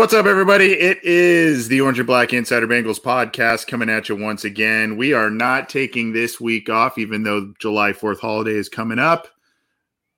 [0.00, 0.72] What's up, everybody?
[0.72, 4.96] It is the Orange and Black Insider Bengals podcast coming at you once again.
[4.96, 9.28] We are not taking this week off, even though July Fourth holiday is coming up.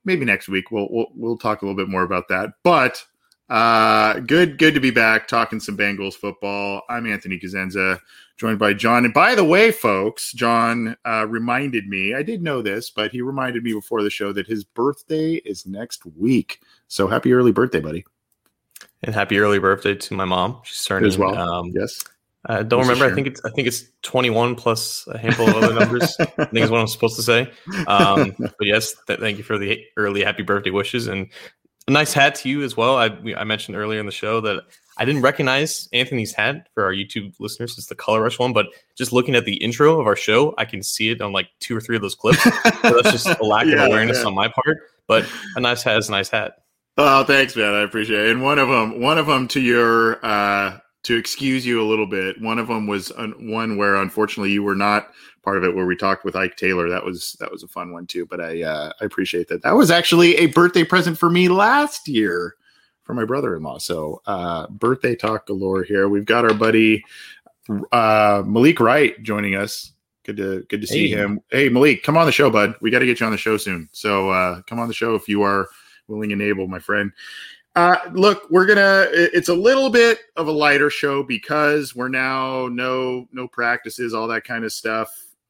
[0.05, 2.51] Maybe next week we'll we'll, we'll talk a little bit more about that.
[2.63, 3.05] But
[3.51, 6.83] uh, good good to be back talking some Bengals football.
[6.89, 7.99] I'm Anthony Cosenza,
[8.37, 9.05] joined by John.
[9.05, 12.15] And by the way, folks, John uh, reminded me.
[12.15, 15.67] I did know this, but he reminded me before the show that his birthday is
[15.67, 16.61] next week.
[16.87, 18.05] So happy early birthday, buddy!
[19.03, 20.61] And happy early birthday to my mom.
[20.65, 21.37] She's turning as well.
[21.37, 22.05] Um, yes.
[22.47, 23.05] I don't remember.
[23.05, 26.17] I think it's I think it's 21 plus a handful of other numbers.
[26.21, 27.51] I think is what I'm supposed to say.
[27.87, 31.29] Um, but yes, th- thank you for the early happy birthday wishes and
[31.89, 32.97] a nice hat to you as well.
[32.97, 34.65] I we, I mentioned earlier in the show that
[34.99, 37.77] I didn't recognize Anthony's hat for our YouTube listeners.
[37.79, 40.65] It's the Color Rush one, but just looking at the intro of our show, I
[40.65, 42.43] can see it on like two or three of those clips.
[42.43, 42.51] so
[42.83, 44.27] that's just a lack yeah, of awareness yeah.
[44.27, 44.79] on my part.
[45.07, 46.59] But a nice hat is a nice hat.
[46.99, 47.75] Oh, thanks, man.
[47.75, 48.31] I appreciate it.
[48.31, 52.07] And one of them, one of them to your, uh, to excuse you a little
[52.07, 52.41] bit.
[52.41, 55.11] One of them was un- one where unfortunately you were not
[55.43, 56.89] part of it, where we talked with Ike Taylor.
[56.89, 58.27] That was that was a fun one too.
[58.27, 59.63] But I uh, I appreciate that.
[59.63, 62.55] That was actually a birthday present for me last year
[63.03, 63.79] for my brother-in-law.
[63.79, 66.09] So uh, birthday talk galore here.
[66.09, 67.05] We've got our buddy
[67.91, 69.93] uh, Malik Wright joining us.
[70.25, 71.17] Good to good to see hey.
[71.17, 71.41] him.
[71.51, 72.77] Hey Malik, come on the show, bud.
[72.81, 73.89] We got to get you on the show soon.
[73.91, 75.69] So uh, come on the show if you are
[76.13, 77.13] willing and able, my friend.
[77.75, 79.07] Uh, look, we're gonna.
[79.11, 84.29] It's a little bit of a lighter show because we're now no no practices, all
[84.29, 85.09] that kind of stuff.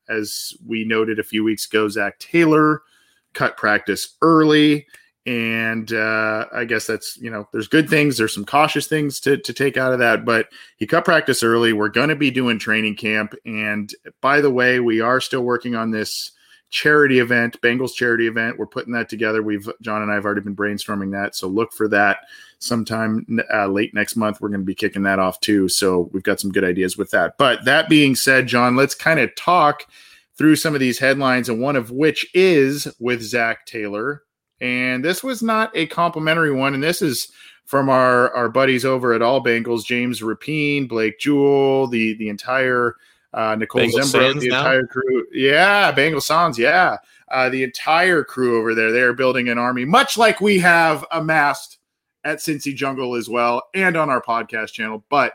[0.09, 2.83] As we noted a few weeks ago, Zac Taylor
[3.33, 4.87] cut practice early,
[5.27, 9.37] and uh, I guess that's you know there's good things, there's some cautious things to
[9.39, 10.47] to take out of that, but
[10.77, 11.73] he cut practice early.
[11.73, 15.91] We're to be doing training camp, and by the way, we are still working on
[15.91, 16.31] this
[16.73, 18.59] charity event, Bengals charity event.
[18.59, 19.43] We're putting that together.
[19.43, 22.21] We've John and I have already been brainstorming that, so look for that
[22.59, 24.41] sometime uh, late next month.
[24.41, 25.69] We're going to be kicking that off too.
[25.69, 27.37] So we've got some good ideas with that.
[27.39, 29.85] But that being said, John, let's kind of talk
[30.37, 34.23] through some of these headlines, and one of which is with Zac Taylor.
[34.61, 37.31] And this was not a complimentary one, and this is
[37.67, 42.97] from our our buddies over at All Bengals, James Rapien, Blake Jewell, the the entire
[43.35, 44.59] uh, Nicole Zembro, the now?
[44.59, 45.27] entire crew.
[45.33, 46.59] Yeah, Bengal Sans.
[46.59, 46.99] Yeah,
[47.31, 48.93] uh, the entire crew over there.
[48.93, 51.79] They are building an army, much like we have amassed
[52.25, 55.05] at Cincy Jungle as well, and on our podcast channel.
[55.09, 55.35] But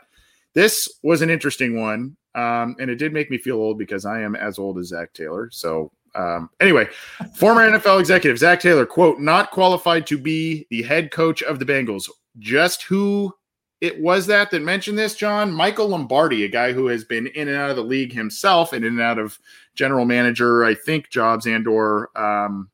[0.54, 4.22] this was an interesting one, um, and it did make me feel old because I
[4.22, 5.48] am as old as Zac Taylor.
[5.52, 5.92] So.
[6.14, 6.88] Um, anyway,
[7.36, 11.66] former NFL executive Zac Taylor, quote, not qualified to be the head coach of the
[11.66, 12.08] Bengals.
[12.38, 13.32] Just who
[13.80, 15.52] it was that that mentioned this, John.
[15.52, 18.84] Michael Lombardi, a guy who has been in and out of the league himself and
[18.84, 19.38] in and out of
[19.74, 22.70] general manager, I think, jobs and or um,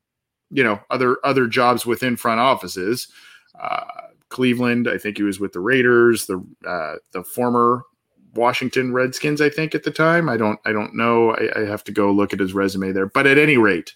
[0.51, 3.09] you know other other jobs within front offices.
[3.61, 3.85] Uh,
[4.31, 7.83] Cleveland, I think he was with the Raiders, the uh, the former
[8.35, 10.29] Washington Redskins, I think at the time.
[10.29, 11.33] I don't I don't know.
[11.33, 13.07] I, I have to go look at his resume there.
[13.07, 13.95] But at any rate,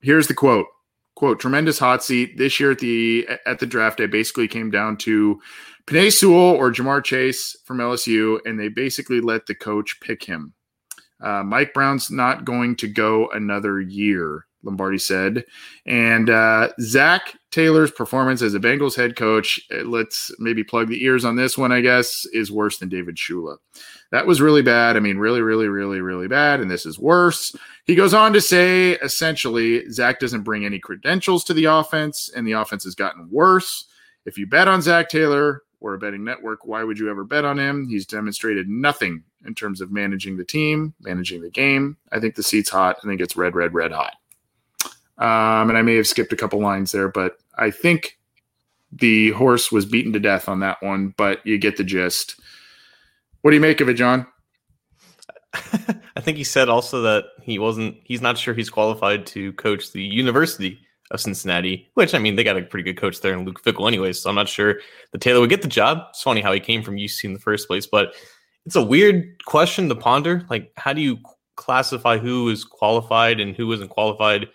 [0.00, 0.66] here's the quote
[1.14, 4.96] quote tremendous hot seat this year at the at the draft day basically came down
[4.96, 5.40] to
[5.86, 10.54] Penei Sewell or Ja'Marr Chase from LSU, and they basically let the coach pick him.
[11.20, 15.44] Uh, Mike Brown's not going to go another year, Lombardi said.
[15.86, 21.04] And uh, Zac Taylor's performance as a Bengals head coach, uh, let's maybe plug the
[21.04, 23.58] ears on this one, I guess, is worse than David Shula.
[24.10, 24.96] That was really bad.
[24.96, 26.60] I mean, really, really, really, really bad.
[26.60, 27.54] And this is worse.
[27.84, 32.46] He goes on to say essentially, Zac doesn't bring any credentials to the offense, and
[32.46, 33.86] the offense has gotten worse.
[34.24, 37.44] If you bet on Zac Taylor, or a betting network, why would you ever bet
[37.44, 37.88] on him?
[37.88, 41.96] He's demonstrated nothing in terms of managing the team, managing the game.
[42.12, 42.96] I think the seat's hot.
[43.02, 44.14] I think it's red, red, red hot.
[45.18, 48.18] Um, and I may have skipped a couple lines there, but I think
[48.92, 52.40] the horse was beaten to death on that one, but you get the gist.
[53.40, 54.26] What do you make of it, John?
[55.54, 59.92] I think he said also that he wasn't, he's not sure he's qualified to coach
[59.92, 60.78] the University
[61.12, 63.86] of Cincinnati, which I mean, they got a pretty good coach there in Luke Fickell,
[63.86, 64.20] anyways.
[64.20, 64.80] So I'm not sure
[65.12, 66.06] that Taylor would get the job.
[66.10, 68.14] It's funny how he came from UC in the first place, but
[68.64, 70.46] it's a weird question to ponder.
[70.48, 71.18] Like, how do you
[71.56, 74.48] classify who is qualified and who isn't qualified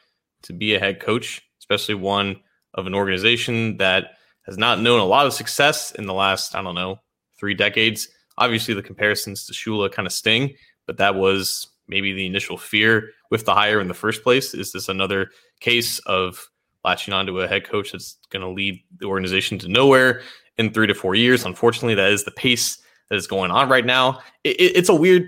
[0.44, 2.38] to be a head coach, especially one
[2.74, 4.16] of an organization that
[4.46, 7.00] has not known a lot of success in the last, I don't know,
[7.40, 8.10] three decades?
[8.40, 10.56] Obviously, the comparisons to Shula kind of sting,
[10.88, 14.54] but that was maybe the initial fear with the hire in the first place.
[14.54, 15.30] Is this another
[15.60, 16.48] case of
[16.84, 20.22] latching onto a head coach that's going to lead the organization to nowhere
[20.58, 21.46] in three to four years?
[21.46, 22.80] Unfortunately, that is the pace
[23.10, 24.20] that is going on right now.
[24.44, 25.28] It, it, it's a weird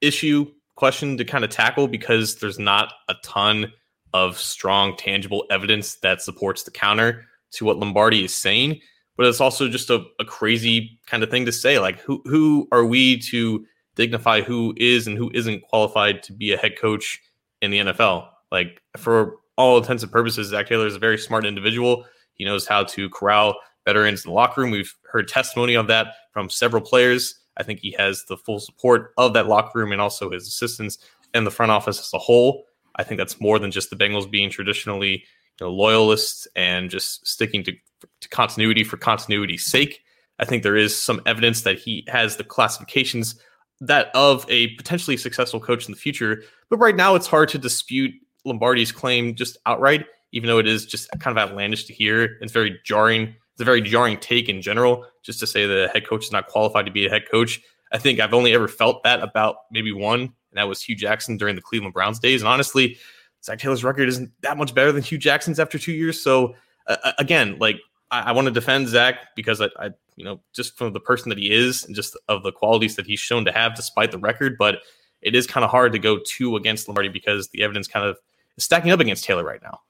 [0.00, 3.72] issue question to kind of tackle because there's not a ton
[4.14, 8.80] of strong, tangible evidence that supports the counter to what Lombardi is saying.
[9.16, 11.78] But it's also just a, a crazy kind of thing to say.
[11.78, 16.52] Like, who who are we to dignify who is and who isn't qualified to be
[16.52, 17.20] a head coach
[17.60, 18.28] in the NFL.
[18.50, 22.04] Like for all intents and purposes, Zac Taylor is a very smart individual.
[22.34, 24.70] He knows how to corral veterans in the locker room.
[24.70, 27.38] We've heard testimony of that from several players.
[27.56, 30.98] I think he has the full support of that locker room and also his assistants
[31.34, 32.64] and the front office as a whole.
[32.96, 35.24] I think that's more than just the Bengals being traditionally
[35.60, 37.72] you know, loyalists and just sticking to,
[38.20, 40.02] to continuity for continuity's sake.
[40.38, 43.38] I think there is some evidence that he has the classifications
[43.82, 46.42] that of a potentially successful coach in the future.
[46.70, 48.14] But right now, it's hard to dispute
[48.44, 52.38] Lombardi's claim just outright, even though it is just kind of outlandish to hear.
[52.40, 53.34] It's very jarring.
[53.52, 56.32] It's a very jarring take in general, just to say that a head coach is
[56.32, 57.60] not qualified to be a head coach.
[57.90, 61.36] I think I've only ever felt that about maybe one, and that was Hue Jackson
[61.36, 62.40] during the Cleveland Browns days.
[62.40, 62.98] And honestly,
[63.44, 66.22] Zac Taylor's record isn't that much better than Hue Jackson's after two years.
[66.22, 66.54] So
[66.86, 67.76] uh, again, like
[68.10, 71.28] I, I want to defend Zac because I, I, you know, just from the person
[71.28, 74.18] that he is and just of the qualities that he's shown to have despite the
[74.18, 74.56] record.
[74.58, 74.80] But
[75.20, 78.18] it is kind of hard to go two against Lombardi because the evidence kind of
[78.56, 79.80] is stacking up against Taylor right now.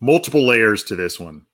[0.00, 1.46] Multiple layers to this one.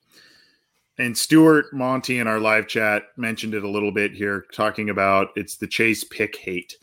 [0.99, 5.29] And Stuart Monty in our live chat mentioned it a little bit here, talking about
[5.37, 6.77] it's the Chase pick hate.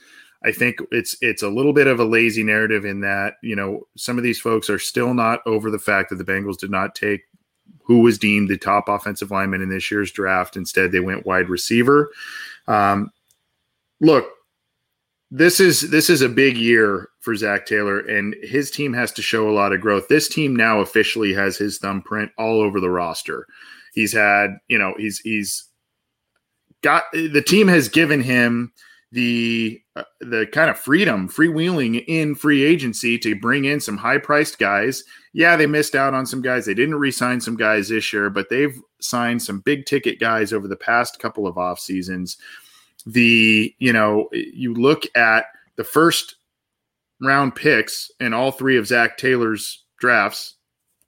[0.45, 3.87] I think it's it's a little bit of a lazy narrative in that you know
[3.95, 6.95] some of these folks are still not over the fact that the Bengals did not
[6.95, 7.21] take
[7.83, 10.55] who was deemed the top offensive lineman in this year's draft.
[10.55, 12.11] Instead, they went wide receiver.
[12.67, 13.11] Um,
[13.99, 14.29] look,
[15.31, 19.21] this is this is a big year for Zac Taylor, and his team has to
[19.21, 20.07] show a lot of growth.
[20.07, 23.47] This team now officially has his thumbprint all over the roster.
[23.93, 25.65] He's had, you know, he's he's
[26.81, 28.71] got the team has given him
[29.13, 34.17] the uh, the kind of freedom, freewheeling in free agency to bring in some high
[34.17, 35.03] priced guys.
[35.33, 36.65] Yeah, they missed out on some guys.
[36.65, 40.67] They didn't re-sign some guys this year, but they've signed some big ticket guys over
[40.67, 42.37] the past couple of off seasons.
[43.05, 45.45] The you know you look at
[45.75, 46.35] the first
[47.21, 50.55] round picks in all three of Zac Taylor's drafts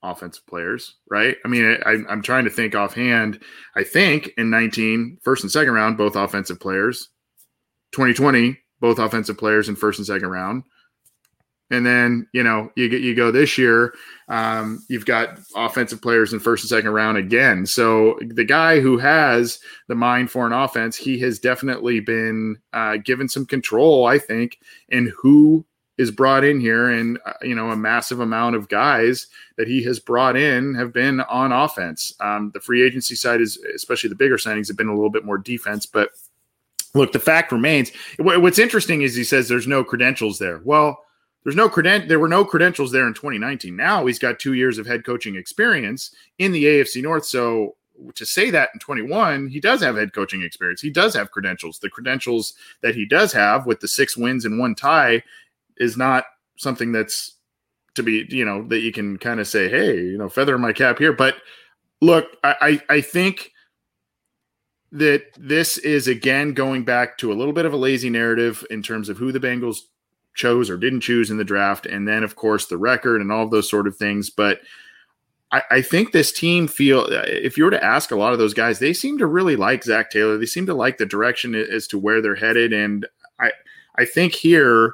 [0.04, 1.38] offensive players, right?
[1.44, 3.40] I mean, I, am trying to think offhand.
[3.76, 7.10] I think in 19, first and second round, both offensive players.
[7.96, 10.64] 2020, both offensive players in first and second round.
[11.72, 13.96] And then, you know, you get you go this year,
[14.28, 17.66] um, you've got offensive players in first and second round again.
[17.66, 22.98] So the guy who has the mind for an offense, he has definitely been uh,
[22.98, 24.60] given some control, I think,
[24.90, 25.66] in who
[25.98, 29.84] is brought in here and uh, you know a massive amount of guys that he
[29.84, 34.16] has brought in have been on offense um, the free agency side is especially the
[34.16, 36.10] bigger signings have been a little bit more defense but
[36.96, 37.92] look, the fact remains.
[38.18, 40.62] What's interesting is he says there's no credentials there.
[40.64, 40.98] Well,
[41.44, 42.08] there's no credent.
[42.08, 43.76] There were no credentials there in 2019.
[43.76, 47.26] Now he's got two years of head coaching experience in the AFC North.
[47.26, 47.76] So
[48.16, 50.82] to say that in 21, he does have head coaching experience.
[50.82, 51.80] He does have credentials.
[51.80, 55.24] The credentials that he does have with the six wins and one tie
[55.78, 56.26] is not
[56.58, 57.34] something that's
[57.94, 60.74] to be, you know, that you can kind of say, hey, you know, feather my
[60.74, 61.14] cap here.
[61.14, 61.36] But
[62.02, 63.52] look, I, I, I think
[64.96, 68.82] that this is again going back to a little bit of a lazy narrative in
[68.82, 69.80] terms of who the Bengals
[70.34, 73.44] chose or didn't choose in the draft, and then of course the record and all
[73.44, 74.30] of those sort of things.
[74.30, 74.62] But
[75.52, 78.54] I, I think this team feel if you were to ask a lot of those
[78.54, 80.38] guys, they seem to really like Zac Taylor.
[80.38, 83.06] They seem to like the direction as to where they're headed, and
[83.40, 83.52] I
[83.98, 84.94] I think here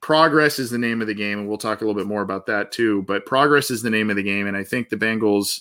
[0.00, 2.46] progress is the name of the game, and we'll talk a little bit more about
[2.46, 3.02] that too.
[3.02, 5.60] But progress is the name of the game, and I think the Bengals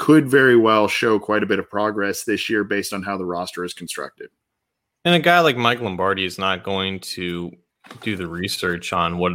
[0.00, 3.24] could very well show quite a bit of progress this year based on how the
[3.24, 4.30] roster is constructed.
[5.04, 7.52] And a guy like Mike Lombardi is not going to
[8.00, 9.32] do the research on what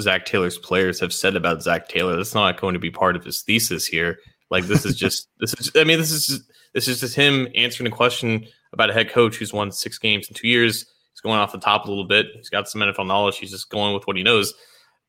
[0.00, 2.16] Zac Taylor's players have said about Zac Taylor.
[2.16, 4.18] That's not going to be part of his thesis here.
[4.50, 6.42] Like this is just this is I mean this is
[6.74, 10.28] this is just him answering a question about a head coach who's won six games
[10.28, 10.86] in two years.
[11.12, 12.26] He's going off the top a little bit.
[12.34, 13.38] He's got some NFL knowledge.
[13.38, 14.54] He's just going with what he knows.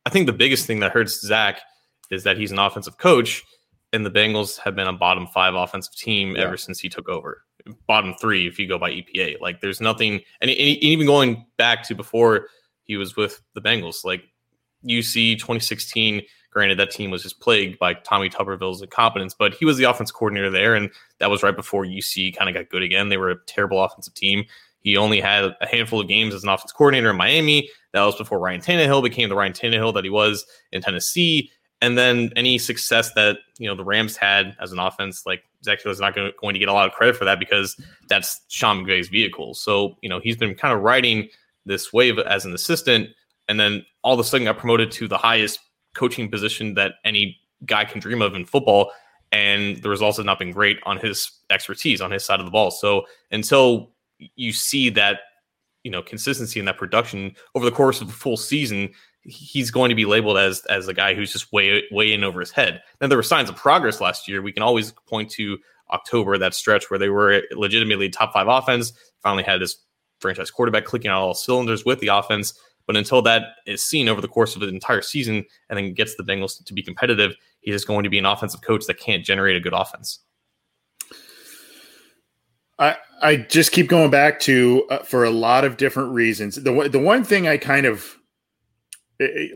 [0.05, 1.59] I think the biggest thing that hurts Zac
[2.11, 3.43] is that he's an offensive coach,
[3.93, 6.43] and the Bengals have been a bottom five offensive team yeah.
[6.43, 7.43] ever since he took over.
[7.87, 9.39] Bottom three, if you go by EPA.
[9.39, 12.47] Like there's nothing, and, and even going back to before
[12.83, 14.23] he was with the Bengals, like
[14.87, 16.21] UC 2016.
[16.51, 20.11] Granted, that team was just plagued by Tommy Tuberville's incompetence, but he was the offense
[20.11, 23.07] coordinator there, and that was right before UC kind of got good again.
[23.07, 24.43] They were a terrible offensive team.
[24.81, 27.69] He only had a handful of games as an offense coordinator in Miami.
[27.93, 31.51] That was before Ryan Tannehill became the Ryan Tannehill that he was in Tennessee.
[31.81, 35.81] And then any success that you know the Rams had as an offense, like Zac
[35.81, 38.41] Taylor's not going to, going to get a lot of credit for that because that's
[38.49, 39.53] Sean McVay's vehicle.
[39.55, 41.29] So you know he's been kind of riding
[41.65, 43.09] this wave as an assistant,
[43.47, 45.59] and then all of a sudden got promoted to the highest
[45.95, 48.91] coaching position that any guy can dream of in football.
[49.33, 52.51] And the results have not been great on his expertise on his side of the
[52.51, 52.69] ball.
[52.69, 53.91] So until
[54.35, 55.21] you see that
[55.83, 58.89] you know consistency in that production over the course of a full season
[59.23, 62.39] he's going to be labeled as as a guy who's just way way in over
[62.39, 62.81] his head.
[62.99, 64.41] Then there were signs of progress last year.
[64.41, 65.57] We can always point to
[65.91, 69.75] october that stretch where they were legitimately top five offense finally had this
[70.21, 72.53] franchise quarterback clicking on all cylinders with the offense.
[72.87, 76.15] But until that is seen over the course of an entire season and then gets
[76.15, 79.23] the bengals to be competitive he is going to be an offensive coach that can't
[79.23, 80.19] generate a good offense.
[82.77, 86.55] I I just keep going back to uh, for a lot of different reasons.
[86.55, 88.17] The the one thing I kind of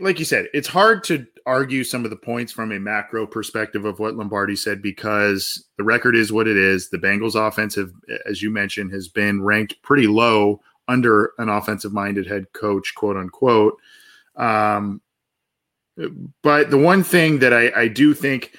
[0.02, 3.86] like you said, it's hard to argue some of the points from a macro perspective
[3.86, 6.90] of what Lombardi said because the record is what it is.
[6.90, 7.92] The Bengals offensive,
[8.26, 13.18] as you mentioned, has been ranked pretty low under an offensive minded head coach, quote
[13.18, 13.78] unquote.
[14.36, 15.02] Um,
[16.44, 18.56] but the one thing that I, I do think,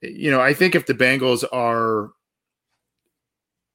[0.00, 2.10] you know, I think if the Bengals are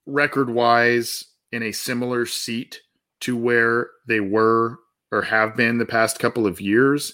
[0.05, 2.81] record wise in a similar seat
[3.21, 4.79] to where they were
[5.11, 7.13] or have been the past couple of years.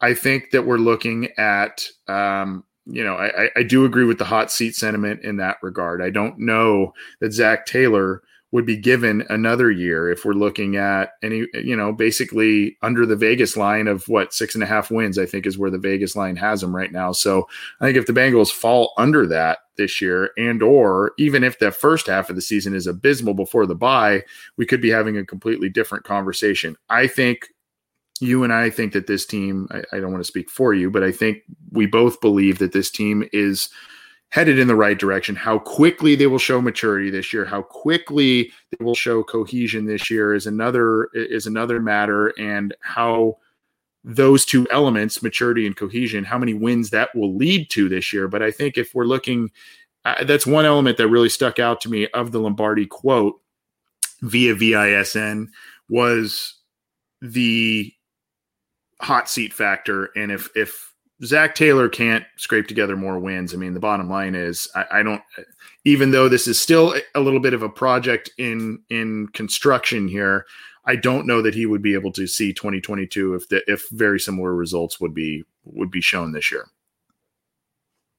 [0.00, 4.24] I think that we're looking at, um, you know, I, I do agree with the
[4.24, 6.02] hot seat sentiment in that regard.
[6.02, 8.22] I don't know that Zac Taylor
[8.54, 13.16] would be given another year if we're looking at any, you know, basically under the
[13.16, 16.14] Vegas line of what six and a half wins, I think is where the Vegas
[16.14, 17.10] line has them right now.
[17.10, 17.48] So
[17.80, 21.72] I think if the Bengals fall under that this year, and or even if the
[21.72, 24.22] first half of the season is abysmal before the bye,
[24.56, 26.76] we could be having a completely different conversation.
[26.88, 27.48] I think
[28.20, 30.92] you and I think that this team, I, I don't want to speak for you,
[30.92, 31.38] but I think
[31.72, 33.68] we both believe that this team is
[34.30, 35.36] headed in the right direction.
[35.36, 40.10] How quickly they will show maturity this year, how quickly they will show cohesion this
[40.10, 43.36] year is another is another matter, and how
[44.04, 48.28] those two elements, maturity and cohesion, how many wins that will lead to this year.
[48.28, 49.50] But I think if we're looking,
[50.04, 53.40] uh, that's one element that really stuck out to me of the Lombardi quote
[54.20, 55.46] via VSiN
[55.88, 56.54] was
[57.22, 57.92] the
[59.00, 60.93] hot seat factor, and if if
[61.24, 63.54] Zac Taylor can't scrape together more wins.
[63.54, 65.22] I mean, the bottom line is, I, I, don't.
[65.84, 70.46] Even though this is still a little bit of a project in in construction here,
[70.84, 74.20] I don't know that he would be able to see 2022 if the, if very
[74.20, 76.66] similar results would be would be shown this year.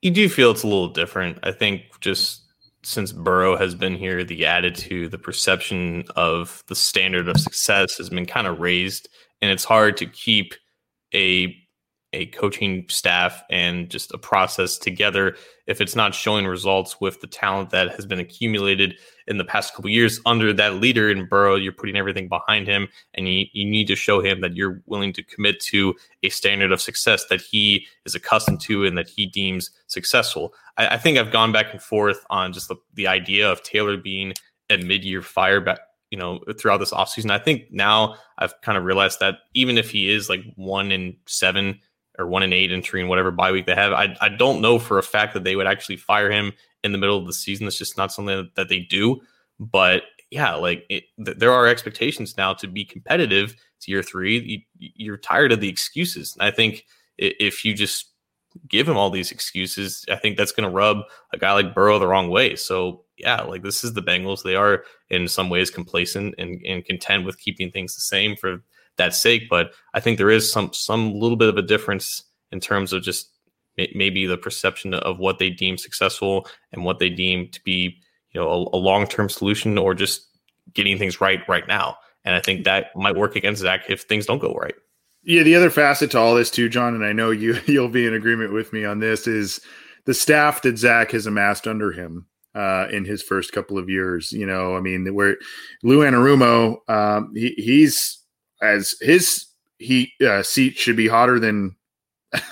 [0.02, 1.40] You do feel it's a little different.
[1.44, 2.42] I think just
[2.84, 8.10] since Burrow has been here, the attitude, the perception of the standard of success has
[8.10, 9.10] been kind of raised,
[9.42, 10.54] and it's hard to keep
[11.14, 11.56] a
[12.16, 15.36] a coaching staff and just a process together
[15.68, 18.96] if it's not showing results with the talent that has been accumulated
[19.28, 21.56] in the past couple years under that leader in Burrow.
[21.56, 25.12] You're putting everything behind him, and you, you need to show him that you're willing
[25.14, 29.26] to commit to a standard of success that he is accustomed to and that he
[29.26, 30.54] deems successful.
[30.78, 33.98] I, I think I've gone back and forth on just the, the idea of Taylor
[33.98, 34.34] being
[34.70, 35.60] a mid-year fire
[36.12, 37.32] you know throughout this offseason.
[37.32, 41.18] I think now I've kind of realized that even if he is like one in
[41.26, 41.80] seven
[42.18, 43.94] or one and eight entering whatever bye week they have.
[43.94, 46.54] I, I don't know for a fact that they would actually fire him
[46.84, 47.68] in the middle of the season.
[47.68, 49.22] It's just not something that they do.
[49.60, 54.66] But yeah, like it, th- there are expectations now to be competitive to year three.
[54.78, 56.36] You, are tired of the excuses.
[56.36, 56.86] And I think
[57.18, 58.12] if you just
[58.68, 61.00] give him all these excuses, I think that's going to rub
[61.34, 62.56] a guy like Burrow the wrong way.
[62.56, 64.44] So yeah, like this is the Bengals.
[64.44, 68.62] They are in some ways complacent and, and content with keeping things the same for
[68.98, 69.44] that sake.
[69.50, 73.04] But I think there is some some little bit of a difference in terms of
[73.04, 73.30] just
[73.94, 77.98] maybe the perception of what they deem successful and what they deem to be
[78.32, 80.28] you know a, a long term solution or just
[80.74, 81.98] getting things right right now.
[82.24, 84.74] And I think that might work against Zac if things don't go right.
[85.24, 88.06] Yeah, the other facet to all this too, John, and I know you you'll be
[88.06, 89.60] in agreement with me on this is
[90.06, 94.32] the staff that Zac has amassed under him uh, in his first couple of years.
[94.32, 95.38] You know, I mean, where
[95.84, 98.20] Lou Anarumo, um, he, he's
[98.62, 99.48] as his
[99.78, 101.76] he uh, seat should be hotter than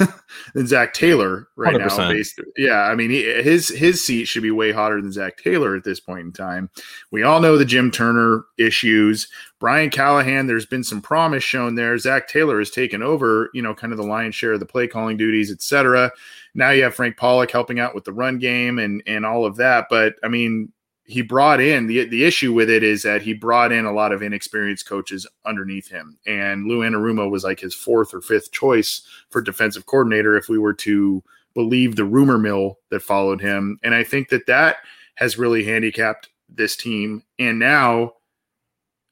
[0.53, 1.97] than Zac Taylor right 100%.
[1.97, 2.09] now.
[2.09, 5.75] Based, yeah, I mean, he, his his seat should be way hotter than Zac Taylor
[5.75, 6.69] at this point in time.
[7.11, 9.27] We all know the Jim Turner issues.
[9.59, 11.97] Brian Callahan, there's been some promise shown there.
[11.97, 14.87] Zac Taylor has taken over, you know, kind of the lion's share of the play
[14.87, 16.11] calling duties, etc.
[16.53, 19.57] Now you have Frank Pollack helping out with the run game and and all of
[19.57, 19.87] that.
[19.89, 20.71] But I mean,
[21.05, 24.11] he brought in the the issue with it is that he brought in a lot
[24.11, 29.01] of inexperienced coaches underneath him, and Lou Anarumo was like his fourth or fifth choice
[29.29, 33.79] for defensive coordinator if we were to believe the rumor mill that followed him.
[33.83, 34.77] And I think that that
[35.15, 37.23] has really handicapped this team.
[37.37, 38.13] And now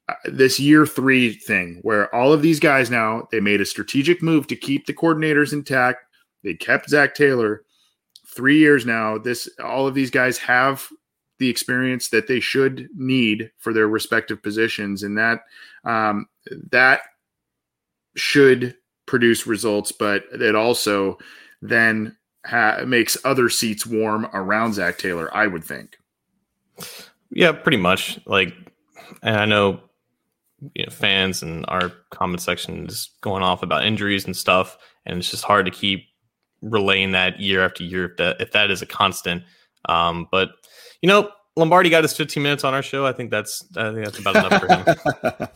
[0.08, 4.22] uh, this year three thing where all of these guys now they made a strategic
[4.22, 6.04] move to keep the coordinators intact.
[6.42, 7.62] They kept Zac Taylor.
[8.26, 9.18] Three years now.
[9.18, 10.88] This all of these guys have
[11.42, 15.40] the experience that they should need for their respective positions, and that
[15.84, 16.28] um,
[16.70, 17.00] that
[18.14, 19.90] should produce results.
[19.90, 21.18] But it also
[21.60, 25.34] then ha- makes other seats warm around Zac Taylor.
[25.36, 25.96] I would think.
[27.30, 28.20] Yeah, pretty much.
[28.24, 28.54] Like,
[29.24, 29.80] and I know
[30.76, 35.18] you know, fans and our comment section is going off about injuries and stuff, and
[35.18, 36.06] it's just hard to keep
[36.62, 39.42] relaying that year after year if that if that is a constant.
[39.88, 40.50] Um, but
[41.00, 43.06] you know, Lombardi got his 15 minutes on our show.
[43.06, 45.48] I think that's I think that's about enough for him.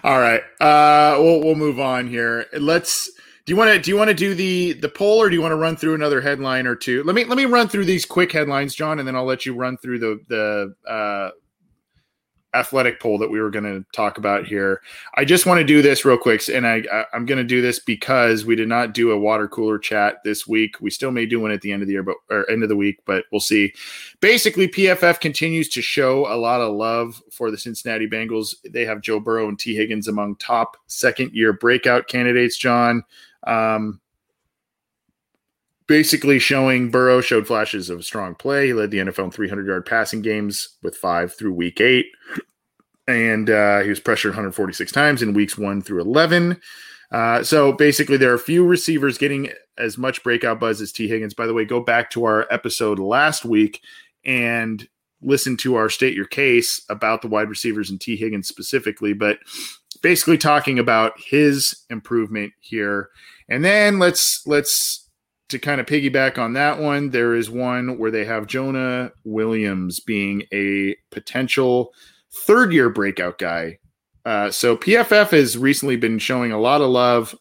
[0.04, 0.42] All right.
[0.60, 2.46] Uh we'll we'll move on here.
[2.52, 3.10] Let's
[3.46, 5.40] do you want to do you want to do the the poll or do you
[5.40, 7.02] want to run through another headline or two?
[7.04, 9.54] Let me let me run through these quick headlines, John, and then I'll let you
[9.54, 11.30] run through the the uh
[12.54, 14.82] athletic poll that we were going to talk about here.
[15.14, 17.60] I just want to do this real quick, and I, I am going to do
[17.60, 20.80] this because we did not do a water cooler chat this week.
[20.80, 22.68] We still may do one at the end of the year, but or end of
[22.68, 23.72] the week, but we'll see.
[24.20, 28.54] Basically, PFF continues to show a lot of love for the Cincinnati Bengals.
[28.68, 32.56] They have Joe Burrow and Tee Higgins among top second year breakout candidates.
[32.56, 33.04] John.
[33.46, 34.00] Um,
[35.90, 38.68] basically showing Burrow showed flashes of strong play.
[38.68, 42.06] He led the NFL in 300 yard passing games with five through week eight.
[43.08, 46.60] And uh, he was pressured 146 times in weeks one through 11.
[47.10, 51.34] Uh, so basically, there are few receivers getting as much breakout buzz as Tee Higgins.
[51.34, 53.82] By the way, go back to our episode last week
[54.24, 54.88] and
[55.20, 59.12] listen to our state your case about the wide receivers and Tee Higgins specifically.
[59.12, 59.40] But
[60.02, 63.08] basically, talking about his improvement here.
[63.48, 65.09] And then let's let's
[65.50, 70.00] to kind of piggyback on that one, there is one where they have Jonah Williams
[70.00, 71.92] being a potential
[72.32, 73.78] third year breakout guy.
[74.24, 77.34] Uh, so PFF has recently been showing a lot of love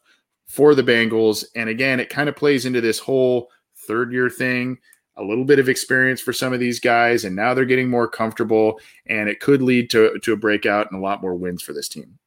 [0.48, 1.46] for the Bengals.
[1.56, 3.50] And again, it kind of plays into this whole
[3.88, 4.78] third year thing,
[5.18, 7.26] a little bit of experience for some of these guys.
[7.26, 11.00] And now they're getting more comfortable, and it could lead to, to a breakout and
[11.00, 12.19] a lot more wins for this team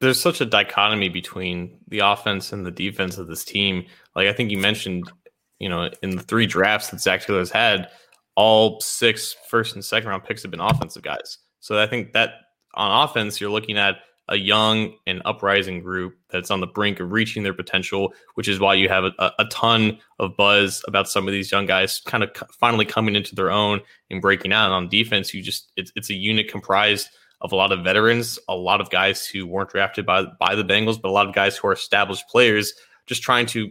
[0.00, 3.86] there's such a dichotomy between the offense and the defense of this team.
[4.14, 5.10] Like I think you mentioned,
[5.58, 7.88] you know, in the three drafts that Zac Taylor's had,
[8.34, 11.38] all six first and second round picks have been offensive guys.
[11.60, 12.30] So I think that
[12.74, 13.96] on offense, you're looking at
[14.28, 18.58] a young and uprising group that's on the brink of reaching their potential, which is
[18.58, 22.24] why you have a, a ton of buzz about some of these young guys kind
[22.24, 23.80] of finally coming into their own
[24.10, 24.66] and breaking out.
[24.66, 27.08] And on defense, you just it's, it's a unit comprised
[27.40, 30.64] of a lot of veterans, a lot of guys who weren't drafted by by the
[30.64, 32.72] Bengals, but a lot of guys who are established players,
[33.06, 33.70] just trying to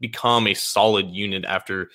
[0.00, 1.90] become a solid unit after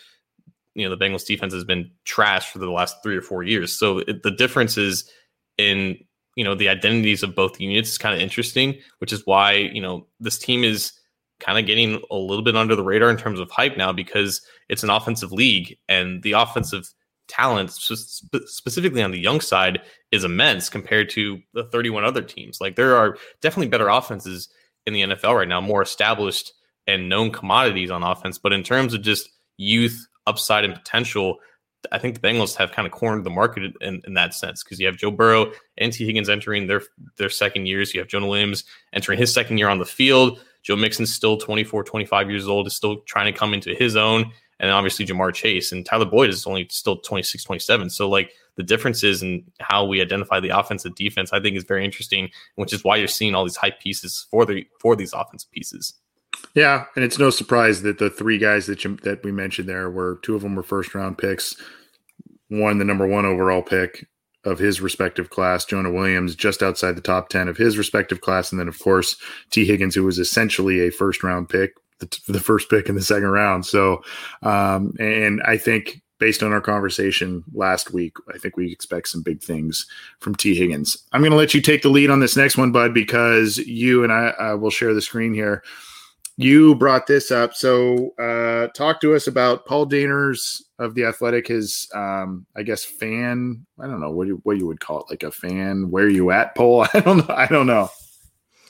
[0.75, 3.77] you know the Bengals defense has been trashed for the last three or four years.
[3.77, 5.09] So it, the difference is
[5.57, 5.97] in
[6.35, 9.81] you know the identities of both units is kind of interesting, which is why you
[9.81, 10.93] know this team is
[11.39, 14.41] kind of getting a little bit under the radar in terms of hype now because
[14.69, 16.91] it's an offensive league and the offensive
[17.27, 22.59] talent sp- specifically on the young side is immense compared to the 31 other teams.
[22.61, 24.49] Like there are definitely better offenses
[24.85, 26.53] in the NFL right now, more established
[26.87, 28.37] and known commodities on offense.
[28.37, 31.37] But in terms of just youth, upside, and potential,
[31.91, 34.79] I think the Bengals have kind of cornered the market in, in that sense because
[34.79, 36.81] you have Joe Burrow and Tee Higgins entering their
[37.17, 37.93] their second years.
[37.93, 38.63] You have Jonah Williams
[38.93, 40.39] entering his second year on the field.
[40.63, 44.31] Joe Mixon's still 24, 25 years old, is still trying to come into his own
[44.59, 47.89] and obviously Ja'Marr Chase and Tyler Boyd is only still 26, 27.
[47.89, 51.85] So like the differences in how we identify the offensive defense, I think is very
[51.85, 55.51] interesting, which is why you're seeing all these hype pieces for the for these offensive
[55.51, 55.93] pieces.
[56.53, 59.89] Yeah, and it's no surprise that the three guys that you, that we mentioned there
[59.89, 61.55] were two of them were first round picks,
[62.49, 64.07] one the number one overall pick,
[64.47, 68.51] of his respective class, Jonah Williams just outside the top 10 of his respective class.
[68.51, 69.17] And then, of course,
[69.51, 73.01] Tee Higgins, who was essentially a first round pick, the, the first pick in the
[73.01, 73.65] second round.
[73.65, 74.01] So,
[74.43, 79.21] um, and I think based on our conversation last week, I think we expect some
[79.21, 79.85] big things
[80.19, 80.97] from Tee Higgins.
[81.13, 84.03] I'm going to let you take the lead on this next one, Bud, because you
[84.03, 85.63] and I will share the screen here.
[86.39, 87.55] You brought this up.
[87.55, 92.83] So, uh, talk to us about Paul Dehner's of the Athletic, his, um, I guess,
[92.83, 93.65] fan.
[93.79, 95.89] I don't know what you, what you would call it, like a fan.
[95.89, 96.85] Where you at, poll?
[96.93, 97.35] I don't know.
[97.35, 97.89] I don't know.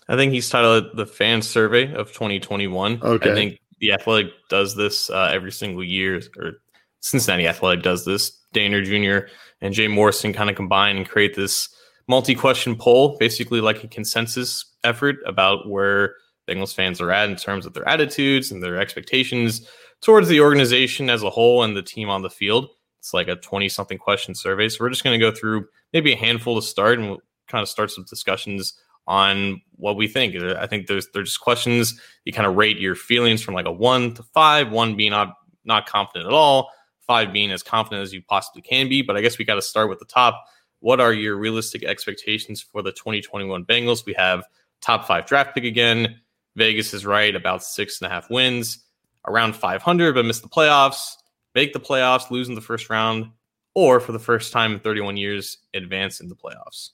[0.10, 3.02] I think he's titled the fan survey of 2021.
[3.04, 3.32] Okay.
[3.32, 6.54] I think the Athletic does this uh, every single year, or
[7.02, 8.40] Cincinnati Athletic does this.
[8.54, 9.28] Dehner Jr.
[9.62, 11.70] and Jay Morrison kind of combine and create this
[12.08, 16.16] multi-question poll, basically like a consensus effort about where
[16.48, 19.68] Bengals fans are at in terms of their attitudes and their expectations
[20.02, 22.70] towards the organization as a whole and the team on the field.
[23.00, 24.70] It's like a 20 something question survey.
[24.70, 27.62] So we're just going to go through maybe a handful to start and we'll kind
[27.62, 28.74] of start some discussions
[29.08, 30.36] on what we think.
[30.36, 33.72] I think there's there's just questions you kind of rate your feelings from like a
[33.72, 36.70] one to five, one being not not confident at all,
[37.02, 39.02] five being as confident as you possibly can be.
[39.02, 40.46] But I guess we got to start with the top.
[40.80, 44.06] What are your realistic expectations for the 2021 Bengals?
[44.06, 44.44] We have
[44.82, 46.20] top five draft pick again.
[46.56, 48.80] Vegas is right about six and a half wins,
[49.28, 51.14] around 500, but miss the playoffs,
[51.54, 53.28] make the playoffs, lose in the first round,
[53.76, 56.90] or for the first time in 31 years, advance in the playoffs.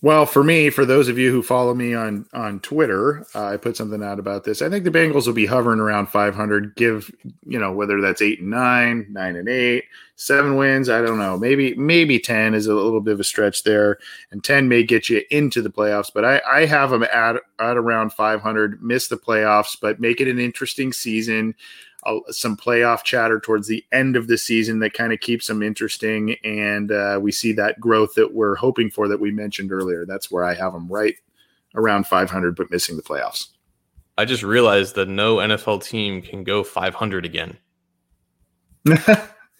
[0.00, 3.56] Well, for me, for those of you who follow me on on Twitter, uh, I
[3.56, 4.62] put something out about this.
[4.62, 6.76] I think the Bengals will be hovering around 500.
[6.76, 7.10] Give
[7.44, 9.84] you know whether that's eight and nine, nine and eight,
[10.14, 10.88] seven wins.
[10.88, 11.36] I don't know.
[11.36, 13.98] Maybe maybe ten is a little bit of a stretch there,
[14.30, 16.12] and ten may get you into the playoffs.
[16.14, 18.80] But I I have them at at around 500.
[18.80, 21.56] Miss the playoffs, but make it an interesting season
[22.08, 25.62] uh, some playoff chatter towards the end of the season that kind of keeps them
[25.62, 26.36] interesting.
[26.44, 30.06] And uh, we see that growth that we're hoping for that we mentioned earlier.
[30.06, 31.14] That's where I have them right
[31.74, 33.48] around 500, but missing the playoffs.
[34.16, 37.56] I just realized that no NFL team can go 500 again.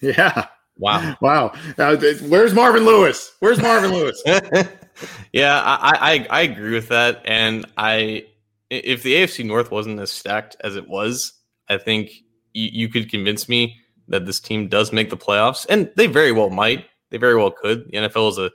[0.01, 0.47] yeah.
[0.79, 1.17] Wow.
[1.21, 1.53] Wow.
[1.77, 1.97] Uh,
[2.29, 3.35] where's Marvin Lewis?
[3.41, 4.23] Where's Marvin Lewis?
[5.33, 7.23] yeah, I, I I agree with that.
[7.25, 8.27] And I
[8.71, 11.33] if the AFC North wasn't as stacked as it was,
[11.69, 12.13] I think
[12.59, 13.77] you, you could convince me
[14.09, 16.87] that this team does make the playoffs, and they very well might.
[17.11, 17.87] They very well could.
[17.87, 18.51] The NFL is a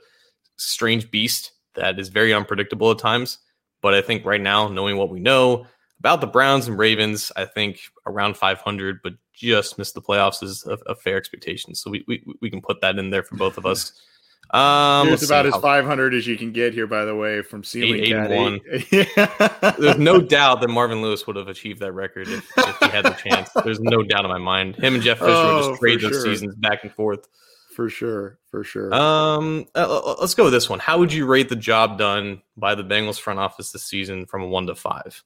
[0.56, 3.38] strange beast that is very unpredictable at times.
[3.82, 5.66] But I think right now, knowing what we know
[5.98, 10.64] about the Browns and Ravens, I think around 500, but just miss the playoffs is
[10.66, 11.74] a, a fair expectation.
[11.74, 13.92] So we, we we can put that in there for both of us.
[14.50, 18.00] Um, it's about as 500 as you can get here, by the way, from ceiling
[18.00, 18.60] eight, eight one.
[18.90, 19.74] yeah.
[19.78, 23.04] There's no doubt that Marvin Lewis would have achieved that record if, if, he had
[23.04, 23.50] the chance.
[23.64, 24.76] There's no doubt in my mind.
[24.76, 26.22] Him and Jeff Fisher oh, would just trade those sure.
[26.22, 27.26] seasons back and forth.
[27.74, 28.94] For sure, for sure.
[28.94, 30.78] Um, uh, let's go with this one.
[30.78, 34.42] How would you rate the job done by the Bengals front office this season from
[34.42, 35.24] a one to five?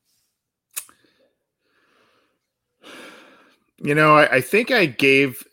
[3.83, 5.45] You know, I, I think I gave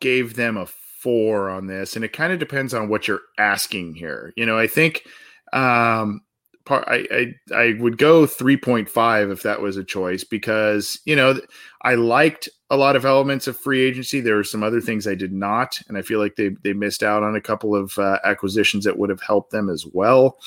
[0.00, 0.66] gave them a
[1.02, 4.32] four on this, and it kind of depends on what you're asking here.
[4.36, 5.04] You know, I think
[5.52, 6.20] um,
[6.64, 7.06] part I,
[7.50, 11.40] I I would go three point five if that was a choice because you know
[11.82, 14.20] I liked a lot of elements of free agency.
[14.20, 17.02] There were some other things I did not, and I feel like they they missed
[17.02, 20.38] out on a couple of uh, acquisitions that would have helped them as well.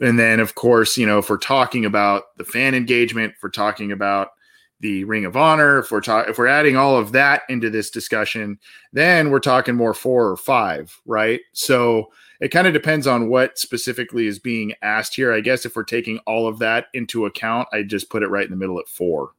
[0.00, 3.50] And then, of course, you know, if we're talking about the fan engagement, if we're
[3.50, 4.28] talking about
[4.82, 7.88] the Ring of Honor, if we're talking, if we're adding all of that into this
[7.88, 8.58] discussion,
[8.92, 11.40] then we're talking more four or five, right?
[11.52, 15.32] So it kind of depends on what specifically is being asked here.
[15.32, 18.44] I guess if we're taking all of that into account, I just put it right
[18.44, 19.30] in the middle at four.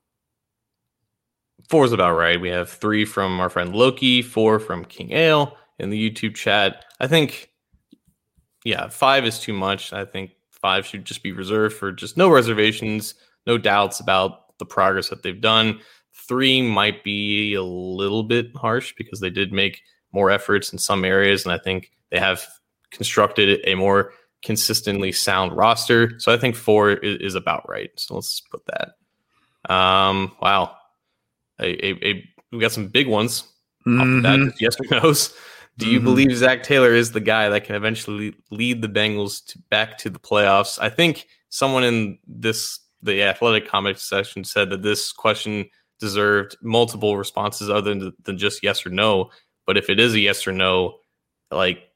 [1.69, 2.39] Four is about right.
[2.39, 6.85] We have three from our friend Loki, four from King Ale in the YouTube chat.
[7.01, 7.49] I think,
[8.63, 9.91] yeah, five is too much.
[9.91, 14.65] I think five should just be reserved for just no reservations, no doubts about the
[14.65, 15.79] progress that they've done.
[16.27, 21.03] Three might be a little bit harsh because they did make more efforts in some
[21.03, 22.45] areas, and I think they have
[22.91, 24.13] constructed a more
[24.43, 26.19] consistently sound roster.
[26.19, 27.89] So I think four is, is about right.
[27.95, 29.73] So let's put that.
[29.73, 30.75] Um, wow,
[31.59, 33.45] a, a, a, we got some big ones.
[33.87, 34.49] Mm-hmm.
[34.59, 35.33] yes or no's.
[35.77, 36.05] Do you mm-hmm.
[36.05, 40.09] believe Zac Taylor is the guy that can eventually lead the Bengals to back to
[40.09, 40.77] the playoffs?
[40.79, 47.17] I think someone in this the athletic comics section said that this question deserved multiple
[47.17, 49.29] responses other than, just yes or no.
[49.65, 50.99] But if it is a yes or no,
[51.51, 51.89] like,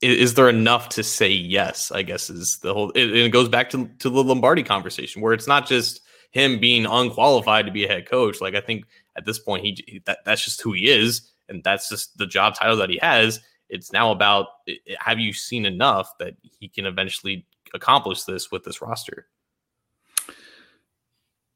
[0.00, 1.92] is, there enough to say yes?
[1.92, 2.90] I guess is the whole.
[2.90, 6.00] It, it goes back to to the Lombardi conversation where it's not just
[6.32, 8.40] him being unqualified to be a head coach.
[8.40, 8.84] Like I think
[9.16, 12.26] at this point he, he that that's just who he is, and that's just the
[12.26, 13.40] job title that he has.
[13.68, 14.46] It's now about
[14.98, 19.28] have you seen enough that he can eventually accomplish this with this roster?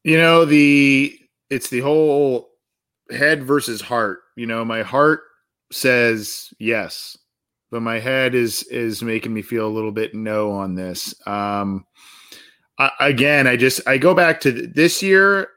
[0.06, 1.18] You know, the
[1.50, 2.50] it's the whole
[3.10, 4.20] head versus heart.
[4.36, 5.22] You know, my heart
[5.72, 7.18] says yes,
[7.72, 11.12] but my head is is making me feel a little bit no on this.
[11.26, 11.86] Um
[12.78, 15.48] I, again, I just I go back to this year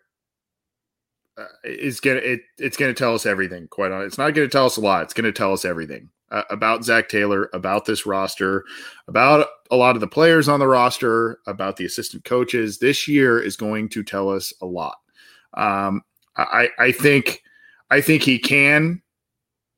[1.37, 3.67] uh, is gonna it, it's gonna tell us everything.
[3.67, 5.03] Quite honestly, it's not gonna tell us a lot.
[5.03, 8.65] It's gonna tell us everything uh, about Zac Taylor, about this roster,
[9.07, 12.79] about a lot of the players on the roster, about the assistant coaches.
[12.79, 14.97] This year is going to tell us a lot.
[15.55, 16.01] Um,
[16.37, 17.43] I, I think
[17.89, 19.01] I think he can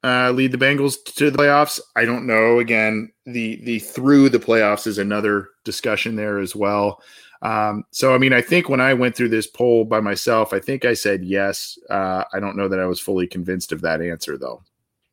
[0.03, 1.79] uh, lead the Bengals to the playoffs.
[1.95, 2.59] I don't know.
[2.59, 7.01] Again, the the through the playoffs is another discussion there as well.
[7.41, 10.59] Um, so I mean, I think when I went through this poll by myself, I
[10.59, 11.77] think I said yes.
[11.89, 14.63] Uh, I don't know that I was fully convinced of that answer though.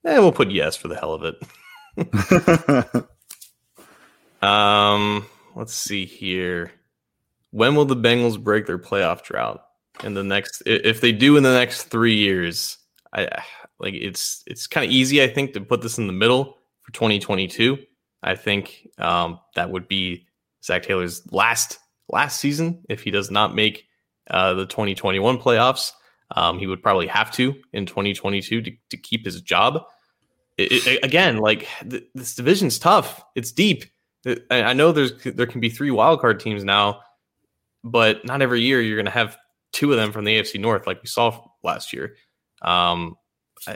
[0.05, 3.07] Eh, we'll put yes for the hell of it.
[4.43, 6.73] um, let's see here.
[7.51, 9.65] When will the Bengals break their playoff drought?
[10.05, 12.79] In the next, if they do in the next three years,
[13.13, 13.43] I
[13.81, 15.23] like it's it's kind of easy.
[15.23, 17.79] I think to put this in the middle for 2022.
[18.23, 20.27] I think um, that would be
[20.65, 23.87] Zac Taylor's last last season if he does not make
[24.31, 25.93] uh, the 2021 playoffs.
[26.35, 29.85] Um, he would probably have to in 2022 to, to keep his job.
[30.57, 33.23] It, it, again, like th- this division's tough.
[33.35, 33.85] It's deep.
[34.25, 37.01] It, I know there's there can be three wildcard teams now,
[37.85, 39.39] but not every year you're going to have
[39.73, 42.17] two of them from the AFC North, like we saw last year.
[42.63, 43.17] Um,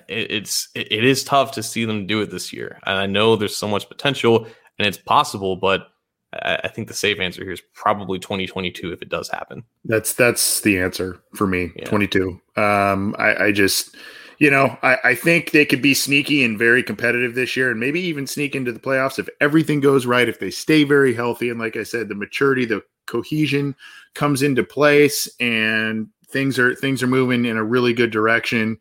[0.09, 3.57] it's it is tough to see them do it this year, and I know there's
[3.57, 4.47] so much potential
[4.79, 5.92] and it's possible, but
[6.33, 9.65] I, think the safe answer here is probably 2022 if it does happen.
[9.85, 11.73] That's that's the answer for me.
[11.77, 11.85] Yeah.
[11.85, 12.41] 22.
[12.57, 13.95] Um, I, I just,
[14.39, 17.79] you know, I, I think they could be sneaky and very competitive this year, and
[17.79, 20.29] maybe even sneak into the playoffs if everything goes right.
[20.29, 23.77] If they stay very healthy, and like I said, the maturity, the cohesion
[24.15, 28.79] comes into place, and things are things are moving in a really good direction.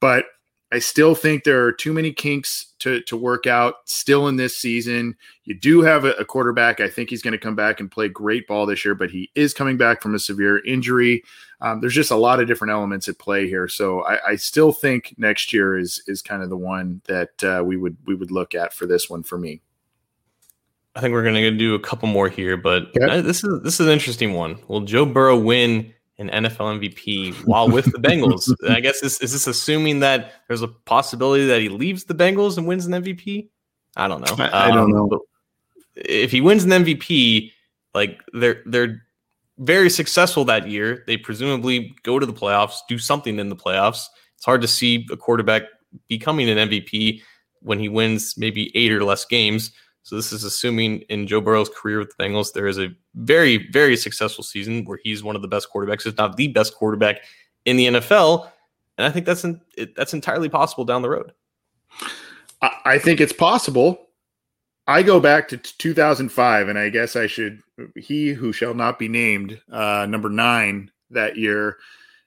[0.00, 0.24] But
[0.74, 4.56] I still think there are too many kinks to, to work out still in this
[4.56, 5.16] season.
[5.44, 6.80] You do have a, a quarterback.
[6.80, 9.30] I think he's going to come back and play great ball this year, but he
[9.36, 11.22] is coming back from a severe injury.
[11.60, 13.68] Um, there's just a lot of different elements at play here.
[13.68, 17.62] So I, I, still think next year is is kind of the one that uh,
[17.64, 19.62] we would we would look at for this one for me.
[20.96, 23.20] I think we're going to do a couple more here, but okay.
[23.20, 24.58] this is this is an interesting one.
[24.66, 28.52] Will Joe Burrow win an NFL MVP while with the Bengals.
[28.70, 32.56] I guess is, is this assuming that there's a possibility that he leaves the Bengals
[32.56, 33.48] and wins an MVP?
[33.96, 34.44] I don't know.
[34.44, 35.20] I, I don't um, know.
[35.96, 37.52] If he wins an MVP,
[37.94, 39.02] like they're they're
[39.58, 41.04] very successful that year.
[41.06, 44.06] They presumably go to the playoffs, do something in the playoffs.
[44.36, 45.62] It's hard to see a quarterback
[46.08, 47.22] becoming an MVP
[47.60, 49.72] when he wins maybe eight or less games.
[50.04, 53.70] So this is assuming in Joe Burrow's career with the Bengals, there is a very,
[53.70, 57.22] very successful season where he's one of the best quarterbacks, if not the best quarterback
[57.64, 58.50] in the NFL.
[58.98, 61.32] And I think that's in, it, that's entirely possible down the road.
[62.84, 64.08] I think it's possible.
[64.86, 67.62] I go back to 2005, and I guess I should.
[67.96, 71.78] He who shall not be named, uh, number nine that year,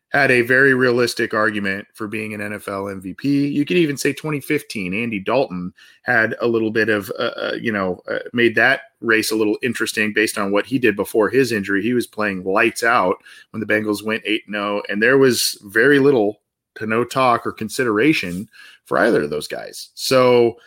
[0.09, 3.51] had a very realistic argument for being an NFL MVP.
[3.51, 7.71] You could even say 2015, Andy Dalton had a little bit of, uh, uh, you
[7.71, 11.51] know, uh, made that race a little interesting based on what he did before his
[11.51, 11.83] injury.
[11.83, 13.17] He was playing lights out
[13.51, 16.41] when the Bengals went 8 0, and there was very little
[16.75, 18.49] to no talk or consideration
[18.85, 19.89] for either of those guys.
[19.93, 20.57] So,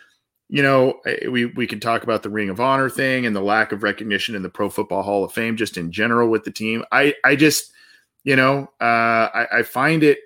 [0.49, 1.01] you know,
[1.31, 4.35] we we can talk about the Ring of Honor thing and the lack of recognition
[4.35, 6.85] in the Pro Football Hall of Fame just in general with the team.
[6.93, 7.73] I I just
[8.25, 10.19] you know, uh, I, I, find it.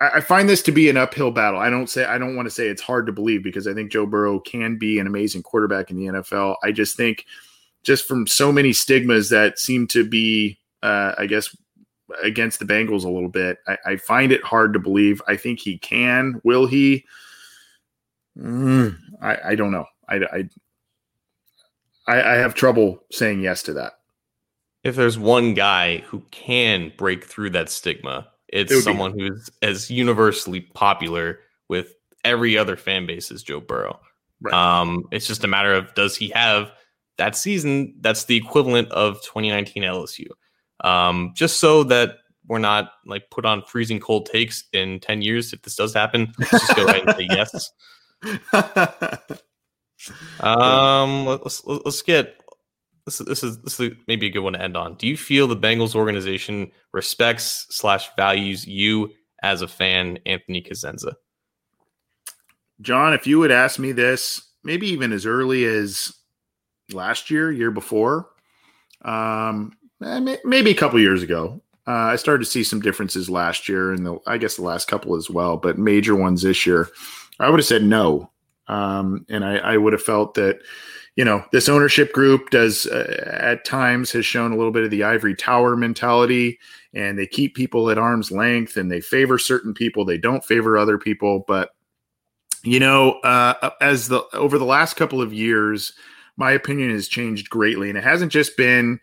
[0.00, 1.58] I, find this to be an uphill battle.
[1.58, 3.90] I don't say I don't want to say it's hard to believe because I think
[3.90, 6.56] Joe Burrow can be an amazing quarterback in the NFL.
[6.62, 7.24] I just think,
[7.82, 11.56] just from so many stigmas that seem to be, uh, I guess,
[12.22, 15.20] against the Bengals a little bit, I, I, find it hard to believe.
[15.26, 16.40] I think he can.
[16.44, 17.04] Will he?
[18.38, 19.86] Mm, I, I, don't know.
[20.08, 20.48] I, I
[22.06, 23.94] I have trouble saying yes to that
[24.86, 29.90] if there's one guy who can break through that stigma, it's it someone who's as
[29.90, 31.92] universally popular with
[32.24, 33.98] every other fan base as Joe Burrow.
[34.40, 34.54] Right.
[34.54, 36.70] Um, it's just a matter of does he have
[37.18, 40.28] that season that's the equivalent of 2019 LSU?
[40.84, 45.52] Um, just so that we're not like put on freezing cold takes in 10 years
[45.52, 47.72] if this does happen, let's just go ahead and say yes.
[50.40, 52.40] um, let's let's get
[53.06, 54.96] this is this is this is maybe a good one to end on.
[54.96, 59.10] Do you feel the Bengals organization respects slash values you
[59.42, 61.14] as a fan, Anthony Cosenza?
[62.80, 66.12] John, if you would ask me this maybe even as early as
[66.92, 68.28] last year, year before,
[69.02, 69.72] um,
[70.04, 71.62] eh, maybe a couple years ago.
[71.86, 75.14] Uh, I started to see some differences last year, and I guess the last couple
[75.14, 76.88] as well, but major ones this year.
[77.38, 78.32] I would have said no,
[78.66, 80.58] um, and I, I would have felt that
[81.16, 84.90] you know this ownership group does uh, at times has shown a little bit of
[84.90, 86.58] the ivory tower mentality,
[86.94, 90.76] and they keep people at arm's length, and they favor certain people, they don't favor
[90.76, 91.70] other people, but
[92.62, 95.92] you know, uh, as the over the last couple of years,
[96.36, 99.00] my opinion has changed greatly, and it hasn't just been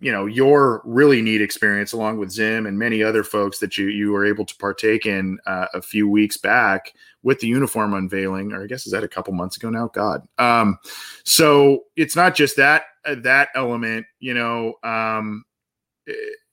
[0.00, 3.86] you know your really neat experience along with Zim and many other folks that you
[3.86, 6.92] you were able to partake in uh, a few weeks back
[7.24, 9.88] with the uniform unveiling, or I guess is that a couple months ago now?
[9.88, 10.78] God, um,
[11.24, 14.74] so it's not just that uh, that element, you know.
[14.84, 15.44] Um,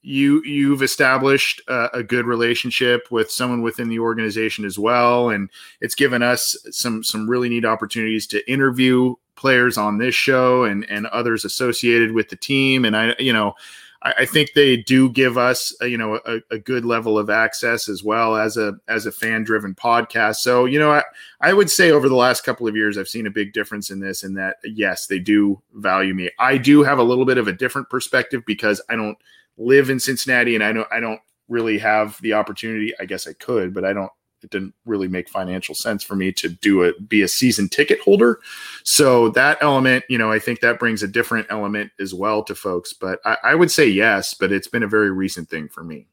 [0.01, 5.49] you you've established a, a, good relationship with someone within the organization as well and
[5.79, 10.89] it's given us some some really neat opportunities to interview players on this show and
[10.89, 13.53] and others associated with the team and i you know
[14.03, 17.29] i, I think they do give us a, you know a, a, good level of
[17.29, 21.03] access as well as a as a fan driven podcast so you know I,
[21.41, 23.99] I would say over the last couple of years i've seen a big difference in
[23.99, 27.47] this in that yes they do value me i do have a little bit of
[27.47, 29.17] a different perspective because i don't
[29.57, 32.93] live in Cincinnati and I don't I don't really have the opportunity.
[32.99, 34.11] I guess I could, but I don't
[34.43, 37.99] it didn't really make financial sense for me to do it be a season ticket
[38.01, 38.39] holder.
[38.83, 42.55] So that element you know i think that brings a different element as well to
[42.55, 45.83] folks but I, I, would say yes but it's been a very recent thing for
[45.83, 46.07] me.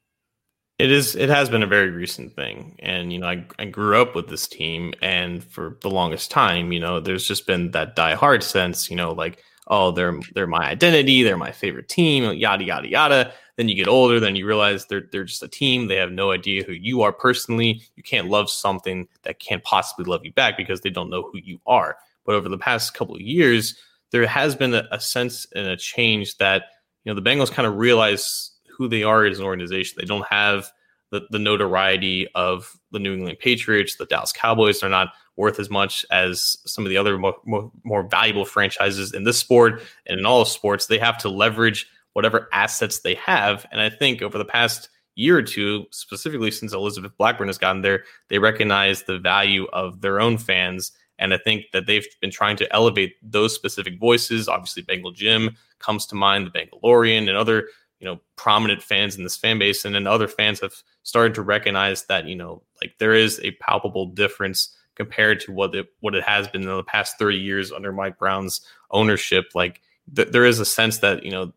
[0.77, 2.77] It is it has been a very recent thing.
[2.79, 6.71] And you know I, I grew up with this team and for the longest time
[6.71, 10.47] you know there's just been that die hard sense you know like oh, they're they're
[10.47, 13.33] my identity, they're my favorite team, yada yada yada.
[13.59, 15.87] Then you get older, then you realize they're they're just a team.
[15.87, 17.81] They have no idea who you are personally.
[17.97, 21.39] You can't love something that can't possibly love you back because they don't know who
[21.39, 21.97] you are.
[22.25, 23.75] But over the past couple of years,
[24.11, 26.67] there has been a, a sense and a change that
[27.03, 29.97] you know the Bengals kind of realize who they are as an organization.
[29.99, 30.71] They don't have
[31.11, 34.79] the, the notoriety of the New England Patriots, the Dallas Cowboys.
[34.79, 39.13] They're not worth as much as some of the other more, more, more valuable franchises
[39.13, 40.85] in this sport and in all of sports.
[40.85, 41.87] They have to leverage
[42.19, 43.65] whatever assets they have.
[43.71, 47.81] And I think over the past year or two, specifically since Elizabeth Blackburn has gotten
[47.81, 50.91] there, they recognize the value of their own fans.
[51.17, 54.49] And I think that they've been trying to elevate those specific voices.
[54.49, 57.69] Obviously, Bengal Jim comes to mind, the Bengalorian, and other
[58.01, 61.41] you know prominent fans in this fan base and then other fans have started to
[61.41, 66.15] recognize that you know like there is a palpable difference compared to what it what
[66.15, 69.81] it has been in the past 30 years under Mike Brown's ownership like
[70.15, 71.51] th- there is a sense that you know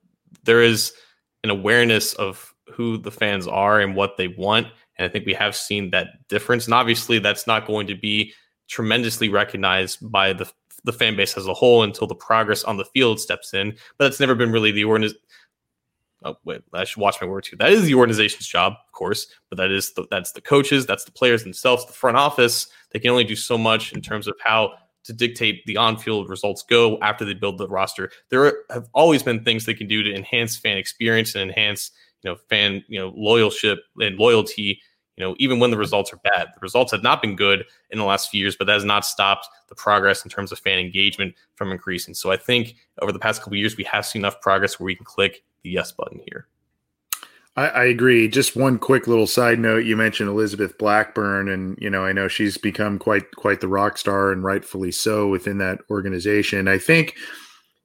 [0.44, 0.92] there is
[1.44, 4.66] an awareness of who the fans are and what they want
[4.98, 8.32] and I think we have seen that difference and obviously that's not going to be
[8.68, 10.50] tremendously recognized by the
[10.84, 14.04] the fan base as a whole until the progress on the field steps in but
[14.04, 15.20] that's never been really the organization
[16.24, 17.56] oh wait, I should watch my word too.
[17.56, 21.04] That is the organization's job, of course, but that is the, that's the coaches, that's
[21.04, 22.68] the players themselves, the front office.
[22.92, 26.62] They can only do so much in terms of how to dictate the on-field results
[26.62, 28.10] go after they build the roster.
[28.30, 31.90] There have always been things they can do to enhance fan experience and enhance,
[32.22, 34.80] you know, fan, you know, loyalship and loyalty.
[35.16, 37.98] You know, even when the results are bad, the results have not been good in
[37.98, 40.78] the last few years, but that has not stopped the progress in terms of fan
[40.78, 42.14] engagement from increasing.
[42.14, 44.94] So I think over the past couple years, we have seen enough progress where we
[44.94, 46.48] can click the yes button here.
[47.54, 48.28] I, I, agree.
[48.28, 52.28] Just one quick little side note: you mentioned Elizabeth Blackburn, and you know I know
[52.28, 56.66] she's become quite quite the rock star, and rightfully so within that organization.
[56.66, 57.14] I think,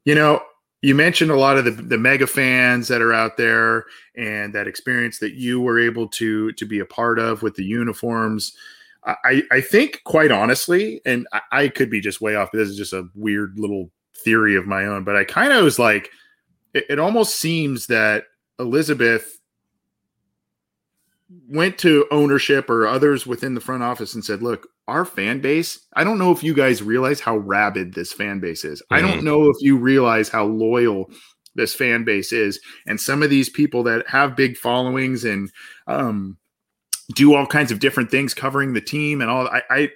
[0.06, 0.41] you know,
[0.82, 4.67] you mentioned a lot of the, the mega fans that are out there, and that
[4.67, 8.53] experience that you were able to to be a part of with the uniforms.
[9.06, 12.51] I, I think, quite honestly, and I, I could be just way off.
[12.51, 13.89] This is just a weird little
[14.23, 16.10] theory of my own, but I kind of was like
[16.73, 18.25] it, it almost seems that
[18.60, 19.37] Elizabeth
[21.49, 25.79] went to ownership or others within the front office and said, "Look, our fan base.
[25.95, 28.81] I don't know if you guys realize how rabid this fan base is.
[28.81, 28.93] Mm-hmm.
[28.93, 29.25] I don't mm-hmm.
[29.25, 31.09] know if you realize how loyal."
[31.55, 35.51] this fan base is and some of these people that have big followings and
[35.88, 36.38] um,
[37.15, 39.89] do all kinds of different things covering the team and all I I,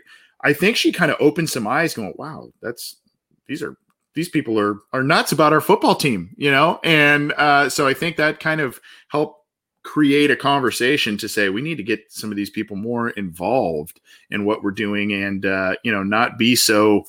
[0.44, 3.00] I think she kind of opened some eyes going wow that's
[3.48, 3.78] these are
[4.14, 7.94] these people are are nuts about our football team, you know, and uh, so I
[7.94, 9.41] think that kind of helped
[9.84, 14.00] create a conversation to say we need to get some of these people more involved
[14.30, 17.06] in what we're doing, and uh, you know, not be so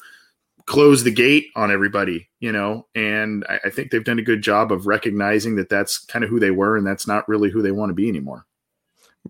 [0.67, 2.87] close the gate on everybody, you know.
[2.95, 6.31] And I, I think they've done a good job of recognizing that that's kind of
[6.31, 8.47] who they were, and that's not really who they want to be anymore.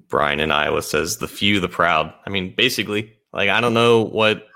[0.08, 4.02] Brian in Iowa says, "The few, the proud." I mean, basically, like I don't know
[4.02, 4.46] what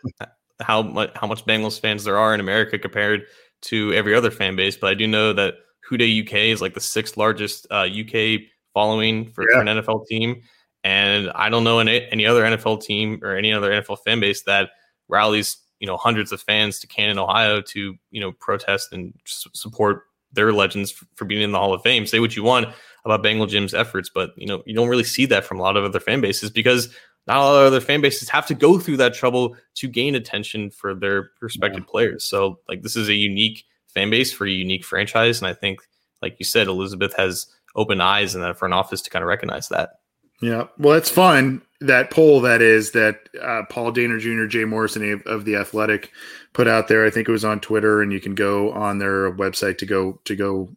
[0.60, 3.24] how much how much Bengals fans there are in America compared
[3.62, 5.54] to every other fan base, but I do know that
[5.90, 8.40] Dey UK is like the sixth largest uh, UK
[8.76, 9.56] following for, yeah.
[9.56, 10.42] for, an NFL team,
[10.84, 14.42] and I don't know any, any other NFL team or any other NFL fan base
[14.42, 14.68] that
[15.08, 20.02] rallies you know hundreds of fans to Canton, Ohio to you know protest and support
[20.30, 22.06] their legends for, for being in the Hall of Fame.
[22.06, 22.68] Say what you want
[23.06, 25.78] about Bengal Jim's efforts, but you know you don't really see that from a lot
[25.78, 26.94] of other fan bases because
[27.26, 30.14] not a lot of other fan bases have to go through that trouble to gain
[30.14, 31.90] attention for their respective yeah.
[31.90, 32.24] players.
[32.24, 35.80] So like this is a unique fan base for a unique franchise, and I think
[36.20, 37.46] like you said, Elizabeth has
[37.76, 40.00] open eyes in that front office to kind of recognize that.
[40.42, 45.12] Yeah, well, it's fun that poll that is that uh, Paul Dehner Jr., Jay Morrison
[45.12, 46.10] of, of the Athletic
[46.52, 47.04] put out there.
[47.04, 50.20] I think it was on Twitter, and you can go on their website to go
[50.24, 50.68] to go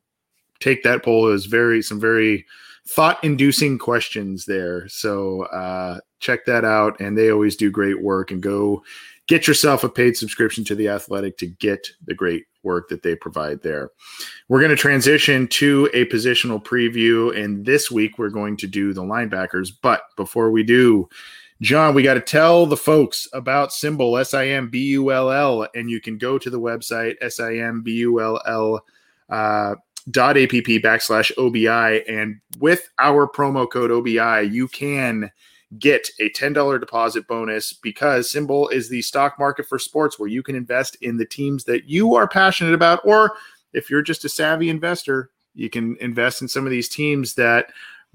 [0.60, 1.24] take that poll.
[1.24, 2.46] Was very some very
[2.90, 4.88] thought inducing questions there.
[4.90, 7.00] So uh, check that out.
[7.00, 8.32] And they always do great work.
[8.32, 8.84] And go
[9.30, 13.16] get yourself a paid subscription to the Athletic to get the great work that they
[13.16, 13.92] provide there.
[14.50, 17.38] We're going to transition to a positional preview.
[17.38, 19.70] And this week we're going to do the linebackers.
[19.82, 21.08] But before we do,
[21.62, 25.30] John, we got to tell the folks about SimBull, S I M B U L
[25.30, 28.84] L, and you can go to the website S I M B U L L
[29.30, 29.76] uh,
[30.10, 34.14] dot app backslash obi and with our promo code obi
[34.50, 35.30] you can
[35.78, 40.42] get a $10 deposit bonus because SimBull is the stock market for sports where you
[40.42, 43.36] can invest in the teams that you are passionate about or
[43.74, 47.68] if you're just a savvy investor you can invest in some of these teams that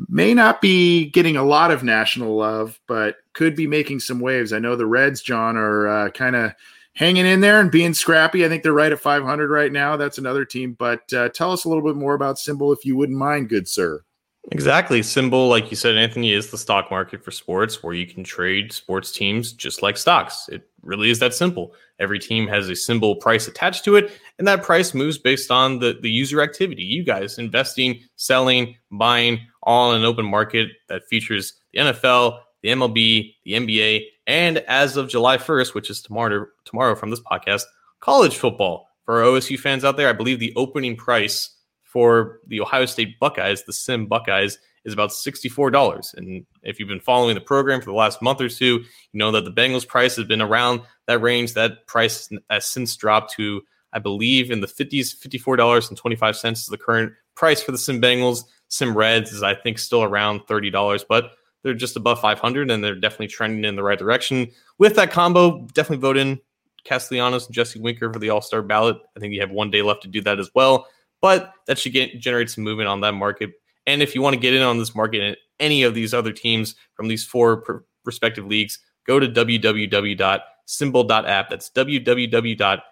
[0.08, 4.52] may not be getting a lot of national love but could be making some waves
[4.52, 6.52] i know the reds john are uh, kind of
[6.94, 8.44] hanging in there and being scrappy.
[8.44, 9.96] I think they're right at 500 right now.
[9.96, 10.74] That's another team.
[10.78, 13.68] But uh, tell us a little bit more about SimBull, if you wouldn't mind, good
[13.68, 14.04] sir.
[14.52, 15.00] Exactly.
[15.00, 18.72] SimBull, like you said, Anthony, is the stock market for sports where you can trade
[18.72, 20.48] sports teams just like stocks.
[20.50, 21.72] It really is that simple.
[21.98, 25.78] Every team has a symbol price attached to it, and that price moves based on
[25.78, 26.82] the, the user activity.
[26.82, 32.68] You guys investing, selling, buying, all in an open market that features the NFL, the
[32.68, 37.64] MLB, the NBA, and as of July 1st, which is tomorrow tomorrow from this podcast,
[38.00, 38.88] college football.
[39.04, 41.53] For our OSU fans out there, I believe the opening price
[41.94, 46.14] for the Ohio State Buckeyes, the Sim Buckeyes, is about $64.
[46.14, 48.84] And if you've been following the program for the last month or two, you
[49.14, 51.54] know that the Bengals price has been around that range.
[51.54, 57.12] That price has since dropped to, I believe, in the 50s, $54.25 is the current
[57.36, 58.42] price for the Sim Bengals.
[58.66, 61.04] Sim Reds is, I think, still around $30.
[61.08, 61.30] But
[61.62, 64.48] they're just above 500 and they're definitely trending in the right direction.
[64.78, 66.40] With that combo, definitely vote in
[66.84, 68.98] Castellanos and Jesse Winker for the All Star ballot.
[69.16, 70.86] I think you have one day left to do that as well,
[71.24, 73.52] but that should get generate some movement on that market.
[73.86, 76.32] And if you want to get in on this market and any of these other
[76.32, 81.48] teams from these four per- respective leagues, go to www.simbull.app.
[81.48, 82.82] That's www.simbull.app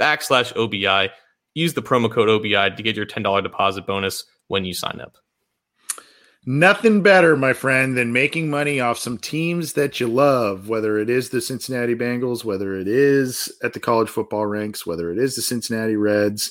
[0.00, 1.10] backslash OBI.
[1.54, 5.18] Use the promo code OBI to get your $10 deposit bonus when you sign up.
[6.44, 11.08] Nothing better, my friend, than making money off some teams that you love, whether it
[11.08, 15.36] is the Cincinnati Bengals, whether it is at the college football ranks, whether it is
[15.36, 16.50] the Cincinnati Reds.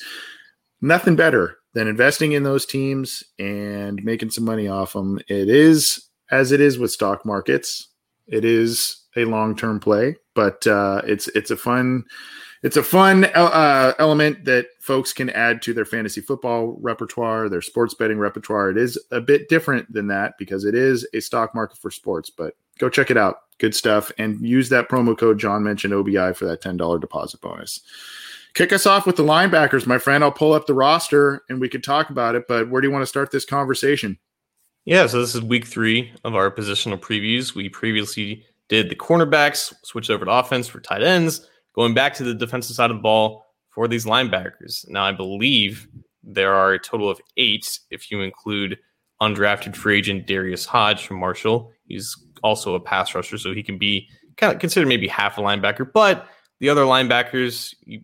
[0.81, 5.19] Nothing better than investing in those teams and making some money off them.
[5.27, 7.89] It is, as it is with stock markets,
[8.27, 12.05] it is a long term play, but uh, it's it's a fun
[12.64, 17.62] it's a fun uh, element that folks can add to their fantasy football repertoire, their
[17.62, 18.70] sports betting repertoire.
[18.70, 22.30] It is a bit different than that because it is a stock market for sports,
[22.30, 23.38] but go check it out.
[23.57, 24.12] Good stuff.
[24.20, 27.82] And use that promo code John mentioned OBI for that $10 deposit bonus.
[28.53, 30.24] Kick us off with the linebackers, my friend.
[30.24, 32.91] I'll pull up the roster and we could talk about it, but where do you
[32.91, 34.20] want to start this conversation?
[34.86, 37.55] Yeah, so this is week three of our positional previews.
[37.55, 42.24] We previously did the cornerbacks, switched over to offense for tight ends Going back to
[42.24, 44.88] the defensive side of the ball for these linebackers.
[44.89, 45.88] Now, I believe
[46.24, 48.78] there are a total of eight if you include
[49.22, 51.72] undrafted free agent Darius Hodge from Marshall.
[51.88, 54.07] He's also a pass rusher, so he can be
[54.38, 55.91] kind of considered maybe half a linebacker.
[55.91, 56.28] But
[56.59, 58.01] the other linebackers, you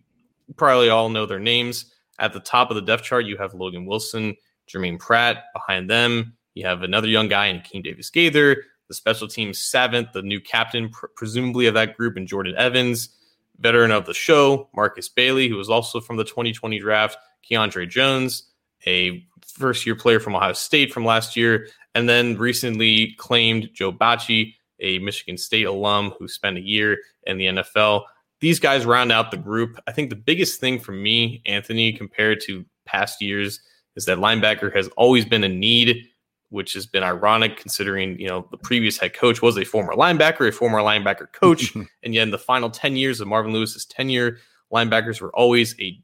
[0.56, 1.92] probably all know their names.
[2.18, 5.44] At the top of the depth chart, you have Logan Wilson, Germaine Pratt.
[5.52, 10.12] Behind them, you have another young guy in King Davis Gaither, the special teams seventh,
[10.12, 13.10] the new captain, pr- presumably of that group, and Jordan Evans
[13.58, 17.16] veteran of the show, Markus Bailey, who was also from the 2020 draft,
[17.48, 18.50] Keandre Jones,
[18.86, 23.92] a first year player from Ohio State from last year, and then recently claimed Joe
[23.92, 28.04] Bachie, a Michigan State alum who spent a year in the NFL.
[28.40, 29.76] These guys round out the group.
[29.88, 33.60] I think the biggest thing for me, Anthony, compared to past years,
[33.96, 36.06] is that linebacker has always been a need
[36.50, 40.48] which has been ironic considering, you know, the previous head coach was a former linebacker,
[40.48, 41.74] a former linebacker coach.
[42.02, 44.38] and yet in the final 10 years of Marvin Lewis's tenure,
[44.72, 45.98] linebackers were always a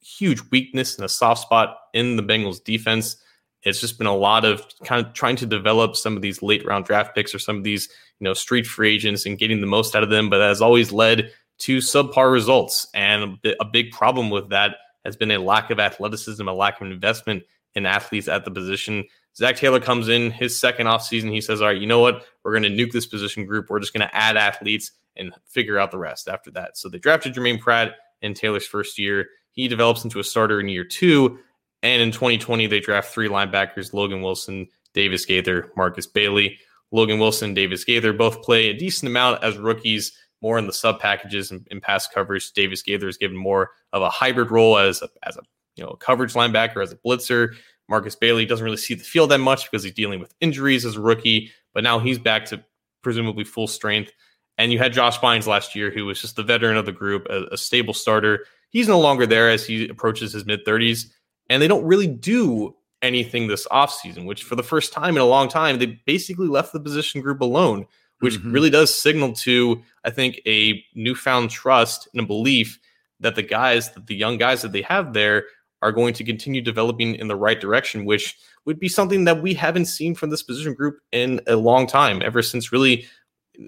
[0.00, 3.16] huge weakness and a soft spot in the Bengals defense.
[3.62, 6.64] It's just been a lot of kind of trying to develop some of these late
[6.64, 7.88] round draft picks or some of these,
[8.20, 10.30] you know, street free agents and getting the most out of them.
[10.30, 12.86] But that has always led to subpar results.
[12.94, 16.86] And a big problem with that has been a lack of athleticism, a lack of
[16.86, 17.42] investment
[17.74, 19.04] in athletes at the position.
[19.36, 21.30] Zac Taylor comes in his second offseason.
[21.30, 22.24] He says, All right, you know what?
[22.42, 23.70] We're going to nuke this position group.
[23.70, 26.76] We're just going to add athletes and figure out the rest after that.
[26.76, 29.26] So they drafted Germaine Pratt in Taylor's first year.
[29.52, 31.38] He develops into a starter in year two.
[31.82, 36.58] And in 2020, they draft three linebackers Logan Wilson, Davis Gaither, Markus Bailey.
[36.90, 41.00] Logan Wilson, Davis Gaither both play a decent amount as rookies, more in the sub
[41.00, 42.52] packages and, and pass coverage.
[42.52, 45.42] Davis Gaither is given more of a hybrid role as a, as a
[45.78, 47.54] you know a coverage linebacker, as a blitzer.
[47.88, 50.96] Markus Bailey doesn't really see the field that much because he's dealing with injuries as
[50.96, 52.62] a rookie, but now he's back to
[53.02, 54.12] presumably full strength.
[54.58, 57.26] And you had Josh Bynes last year, who was just the veteran of the group,
[57.30, 58.44] a, a stable starter.
[58.70, 61.06] He's no longer there as he approaches his mid 30s.
[61.48, 65.26] And they don't really do anything this offseason, which for the first time in a
[65.26, 67.86] long time, they basically left the position group alone,
[68.18, 68.52] which mm-hmm.
[68.52, 72.78] really does signal to, I think, a newfound trust and a belief
[73.20, 75.44] that the guys, that the young guys that they have there
[75.82, 79.54] are going to continue developing in the right direction, which would be something that we
[79.54, 83.06] haven't seen from this position group in a long time, ever since really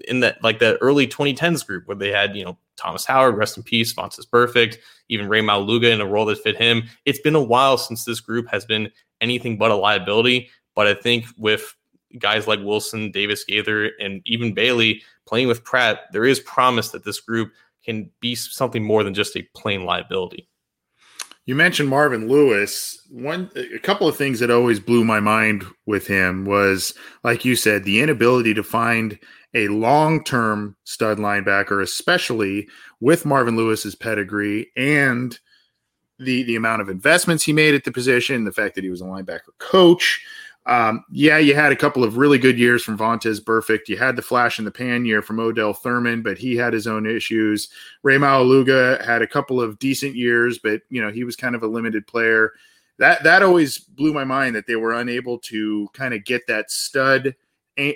[0.07, 3.57] in that like that early 2010s group where they had, you know, Thomas Howard, rest
[3.57, 4.77] in peace, Vontaze Burfict,
[5.09, 6.83] even Ray Maualuga in a role that fit him.
[7.05, 8.89] It's been a while since this group has been
[9.19, 10.49] anything but a liability.
[10.75, 11.75] But I think with
[12.17, 17.03] guys like Wilson, Davis Gaither, and even Bailey playing with Pratt, there is promise that
[17.03, 17.51] this group
[17.83, 20.47] can be something more than just a plain liability.
[21.45, 23.01] You mentioned Marvin Lewis.
[23.09, 27.55] One, a couple of things that always blew my mind with him was, like you
[27.55, 29.17] said, the inability to find
[29.53, 32.67] a long-term stud linebacker, especially
[32.99, 35.39] with Marvin Lewis's pedigree and
[36.19, 39.01] the the amount of investments he made at the position, the fact that he was
[39.01, 40.23] a linebacker coach,
[40.67, 43.87] um, yeah, you had a couple of really good years from Vontaze Burfict.
[43.87, 46.85] You had the flash in the pan year from Odell Thurman, but he had his
[46.85, 47.69] own issues.
[48.03, 51.63] Ray Maualuga had a couple of decent years, but you know he was kind of
[51.63, 52.53] a limited player.
[52.99, 56.69] That that always blew my mind that they were unable to kind of get that
[56.69, 57.35] stud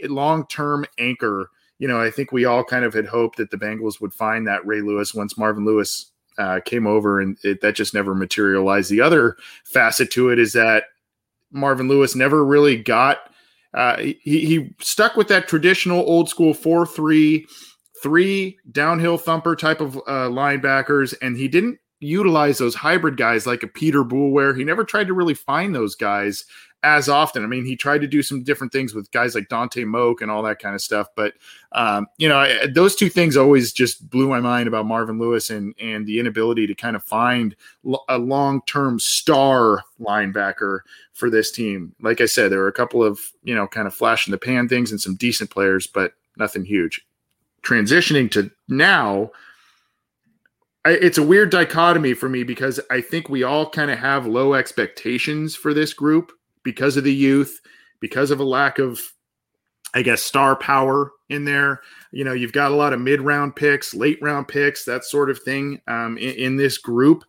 [0.03, 1.51] long term anchor.
[1.78, 4.47] You know, I think we all kind of had hoped that the Bengals would find
[4.47, 8.89] that Ray Lewis once Marvin Lewis uh, came over, and it, that just never materialized.
[8.89, 10.86] The other facet to it is that
[11.56, 13.18] Marvin Lewis never really got.
[13.74, 17.45] Uh, he, he stuck with that traditional old school 4 3
[18.03, 23.64] 3 downhill thumper type of uh, linebackers, and he didn't utilize those hybrid guys like
[23.64, 24.58] a Peter Boulware.
[24.58, 26.45] He never tried to really find those guys
[26.86, 27.44] as often.
[27.44, 30.30] I mean, he tried to do some different things with guys like Dontay Moch and
[30.30, 31.08] all that kind of stuff.
[31.16, 31.34] But
[31.72, 35.50] um, you know, I, those two things always just blew my mind about Marvin Lewis
[35.50, 37.56] and and the inability to kind of find
[38.08, 40.82] a long term star linebacker
[41.14, 41.94] for this team.
[42.02, 44.38] Like I said, there were a couple of you know kind of flash in the
[44.38, 47.04] pan things and some decent players, but nothing huge.
[47.64, 49.32] Transitioning to now.
[50.86, 54.54] it's a weird dichotomy for me because I think we all kind of have low
[54.54, 56.32] expectations for this group
[56.66, 57.61] because of the youth,
[58.01, 58.99] because of a lack of,
[59.93, 61.80] I guess, star power in there.
[62.11, 65.30] You know, you've got a lot of mid round picks, late round picks, that sort
[65.30, 67.24] of thing um, in, in this group.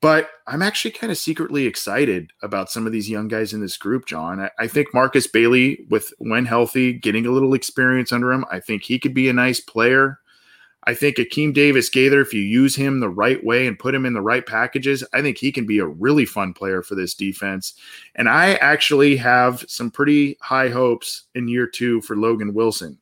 [0.00, 3.76] But I'm actually kind of secretly excited about some of these young guys in this
[3.76, 4.40] group, John.
[4.40, 8.60] I, I think Markus Bailey, with when healthy, getting a little experience under him, I
[8.60, 10.20] think he could be a nice player.
[10.86, 14.04] I think Akeem Davis Gaither, if you use him the right way and put him
[14.04, 17.14] in the right packages, I think he can be a really fun player for this
[17.14, 17.74] defense.
[18.14, 22.98] And I actually have some pretty high hopes in year two for Logan Wilson.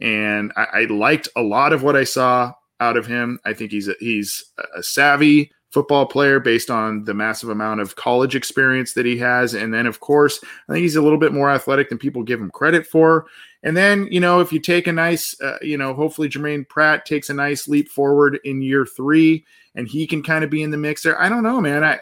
[0.00, 3.38] And I, I liked a lot of what I saw out of him.
[3.44, 4.44] I think he's a, he's
[4.76, 9.54] a savvy football player based on the massive amount of college experience that he has.
[9.54, 12.40] And then, of course, I think he's a little bit more athletic than people give
[12.40, 13.26] him credit for.
[13.62, 17.06] And then, you know, if you take a nice, uh, you know, hopefully Germaine Pratt
[17.06, 19.44] takes a nice leap forward in year three
[19.74, 21.20] and he can kind of be in the mix there.
[21.20, 21.82] I don't know, man.
[21.82, 22.00] I,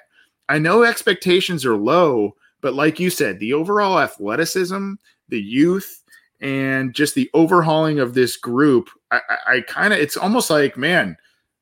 [0.48, 4.94] I know expectations are low, but like you said, the overall athleticism,
[5.28, 6.02] the youth,
[6.40, 10.76] and just the overhauling of this group, I, I, I kind of, it's almost like,
[10.76, 11.16] man,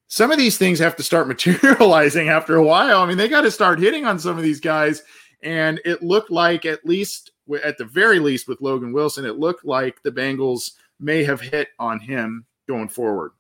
[0.09, 3.01] some of these things have to start materializing after a while.
[3.01, 5.03] I mean, they got to start hitting on some of these guys.
[5.43, 7.31] And it looked like, at least
[7.63, 11.69] at the very least with Logan Wilson, it looked like the Bengals may have hit
[11.79, 13.33] on him going forward.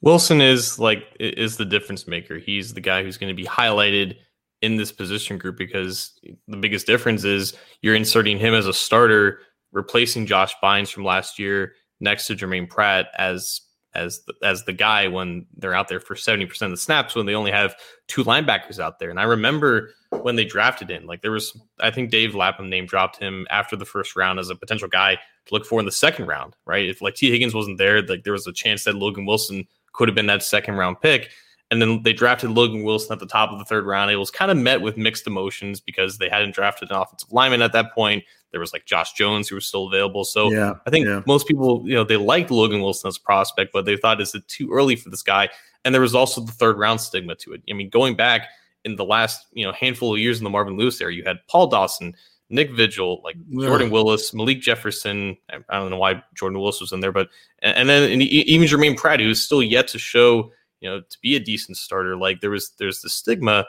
[0.00, 2.38] Wilson is like is the difference maker.
[2.38, 4.16] He's the guy who's going to be highlighted
[4.60, 6.18] in this position group because
[6.48, 9.40] the biggest difference is you're inserting him as a starter,
[9.70, 13.60] replacing Josh Bynes from last year next to Germaine Pratt as
[13.94, 17.26] as the, as the guy when they're out there for 70% of the snaps when
[17.26, 17.74] they only have
[18.08, 19.10] two linebackers out there.
[19.10, 19.90] And I remember
[20.22, 23.76] when they drafted him, like there was, I think Dave Lapham name dropped him after
[23.76, 26.88] the first round as a potential guy to look for in the second round, right?
[26.88, 30.08] If like Tee Higgins wasn't there, like there was a chance that Logan Wilson could
[30.08, 31.30] have been that second round pick.
[31.72, 34.10] And then they drafted Logan Wilson at the top of the third round.
[34.10, 37.62] It was kind of met with mixed emotions because they hadn't drafted an offensive lineman
[37.62, 38.24] at that point.
[38.50, 40.24] There was like Josh Jones who was still available.
[40.24, 41.22] So yeah, I think yeah.
[41.26, 44.34] most people, you know, they liked Logan Wilson as a prospect, but they thought is
[44.34, 45.48] it too early for this guy?
[45.86, 47.62] And there was also the third round stigma to it.
[47.70, 48.50] I mean, going back
[48.84, 51.38] in the last, you know, handful of years in the Marvin Lewis era, you had
[51.48, 52.14] Paul Dawson,
[52.50, 53.66] Nick Vigil, like yeah.
[53.66, 55.38] Jordan Willis, Malik Jefferson.
[55.48, 57.30] I don't know why Jordan Willis was in there, but
[57.62, 60.52] and, then even Germaine Pratt, who's still yet to show
[60.82, 62.16] you know, to be a decent starter.
[62.16, 63.66] Like there was there's the stigma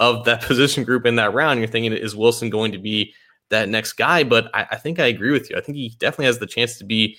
[0.00, 1.58] of that position group in that round.
[1.58, 3.12] You're thinking, is Wilson going to be
[3.50, 4.22] that next guy?
[4.24, 5.56] But I, I think I agree with you.
[5.56, 7.18] I think he definitely has the chance to be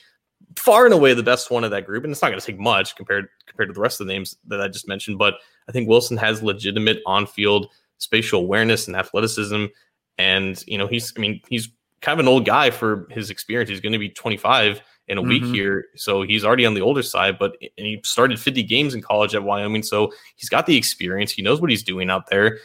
[0.58, 2.04] far and away the best one of that group.
[2.04, 4.36] And it's not going to take much compared compared to the rest of the names
[4.48, 5.18] that I just mentioned.
[5.18, 5.36] But
[5.68, 7.68] I think Wilson has legitimate on-field
[7.98, 9.66] spatial awareness and athleticism.
[10.18, 11.70] And, you know, he's I mean, he's
[12.04, 13.70] kind of an old guy for his experience.
[13.70, 15.30] He's going to be 25 in a mm-hmm.
[15.30, 15.86] week here.
[15.96, 19.44] So he's already on the older side, but he started 50 games in college at
[19.44, 19.84] Wyoming.
[19.84, 21.32] So he's got the experience.
[21.32, 22.60] He knows what he's doing out there.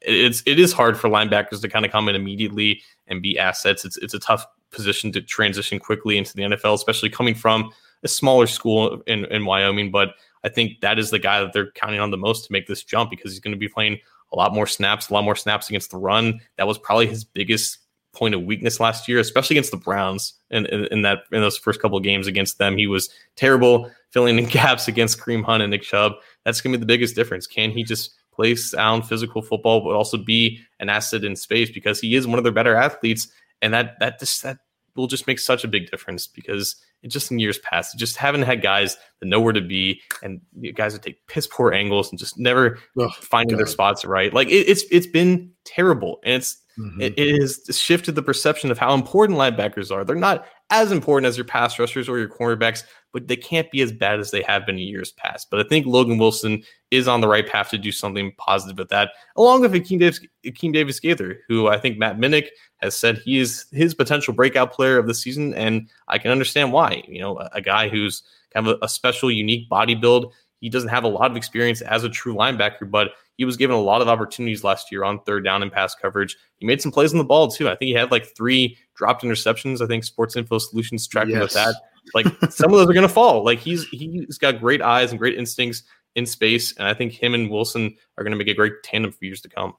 [0.00, 3.84] It's it is hard for linebackers to kind of come in immediately and be assets.
[3.84, 7.70] It's it's a tough position to transition quickly into the NFL, especially coming from
[8.02, 9.90] a smaller school in, in Wyoming.
[9.90, 12.66] But I think that is the guy that they're counting on the most to make
[12.66, 13.98] this jump because he's going to be playing
[14.32, 16.40] a lot more snaps, a lot more snaps against the run.
[16.56, 17.78] That was probably his biggest
[18.14, 20.34] point of weakness last year, especially against the Browns.
[20.50, 23.90] In, in, in, that in those first couple of games against them, he was terrible
[24.10, 26.12] filling in gaps against Kareem Hunt and Nick Chubb.
[26.44, 27.46] That's gonna be the biggest difference.
[27.46, 32.00] Can he just play sound physical football, but also be an asset in space because
[32.00, 33.28] he is one of their better athletes,
[33.62, 34.58] and that that just that
[34.96, 38.42] will just make such a big difference because it just in years past, just haven't
[38.42, 40.40] had guys that know where to be and
[40.74, 43.60] guys that take piss poor angles and just never oh, finding God.
[43.60, 44.32] their spots right.
[44.32, 47.00] Like it, it's it's been terrible, and it's Mm-hmm.
[47.00, 50.04] It, it has shifted the perception of how important linebackers are.
[50.04, 53.80] They're not as important as your pass rushers or your cornerbacks, but they can't be
[53.80, 55.48] as bad as they have been in years past.
[55.50, 58.88] But I think Logan Wilson is on the right path to do something positive with
[58.88, 62.48] that, along with Akeem Davis, Akeem Davis Gaither, who I think Matt Minich
[62.78, 66.72] has said he is his potential breakout player of the season, and I can understand
[66.72, 67.04] why.
[67.06, 70.32] You know, a, a guy who's kind of a, a special, unique body build.
[70.60, 73.76] He doesn't have a lot of experience as a true linebacker, but he was given
[73.76, 76.36] a lot of opportunities last year on third down and pass coverage.
[76.56, 77.68] He made some plays on the ball too.
[77.68, 79.80] I think he had like three dropped interceptions.
[79.80, 81.42] I think Sports Info Solutions tracked yes.
[81.42, 81.74] with that.
[82.14, 83.44] Like some of those are going to fall.
[83.44, 85.82] Like he's he's got great eyes and great instincts
[86.14, 89.10] in space, and I think him and Wilson are going to make a great tandem
[89.10, 89.74] for years to come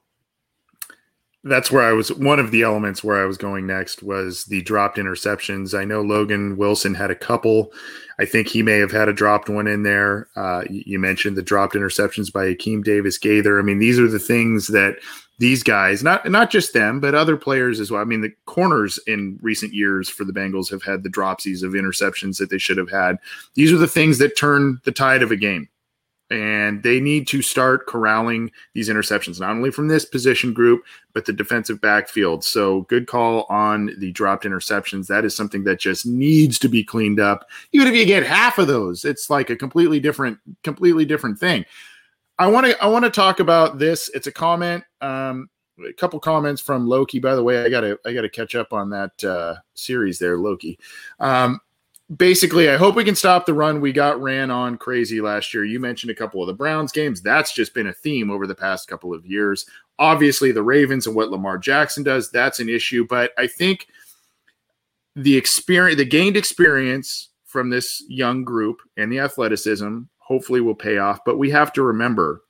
[1.44, 2.12] that's where I was.
[2.12, 5.78] One of the elements where I was going next was the dropped interceptions.
[5.78, 7.72] I know Logan Wilson had a couple.
[8.18, 10.28] I think he may have had a dropped one in there.
[10.34, 13.58] Uh, you mentioned the dropped interceptions by Akeem Davis Gaither.
[13.58, 14.96] I mean, these are the things that
[15.38, 18.00] these guys, not not just them, but other players as well.
[18.00, 21.72] I mean, the corners in recent years for the Bengals have had the dropsies of
[21.72, 23.18] interceptions that they should have had.
[23.54, 25.68] These are the things that turn the tide of a game
[26.30, 31.24] and they need to start corralling these interceptions, not only from this position group, but
[31.24, 32.42] the defensive backfield.
[32.42, 35.06] So, good call on the dropped interceptions.
[35.06, 37.46] That is something that just needs to be cleaned up.
[37.72, 41.64] Even if you get half of those, it's like a completely different, completely different thing.
[42.38, 44.10] I want to, I want to talk about this.
[44.12, 45.48] It's a comment, um,
[45.86, 47.18] a couple comments from Loki.
[47.18, 50.78] By the way, I gotta, I gotta catch up on that uh, series there, Loki.
[51.20, 51.60] Um,
[52.14, 55.64] basically, I hope we can stop the run we got ran on crazy last year.
[55.64, 57.20] You mentioned a couple of the Browns games.
[57.20, 59.66] That's just been a theme over the past couple of years.
[59.98, 63.06] Obviously, the Ravens and what Lamar Jackson does, that's an issue.
[63.08, 63.88] But I think
[65.14, 70.98] the experience, the gained experience from this young group and the athleticism hopefully will pay
[70.98, 71.20] off.
[71.24, 72.42] But we have to remember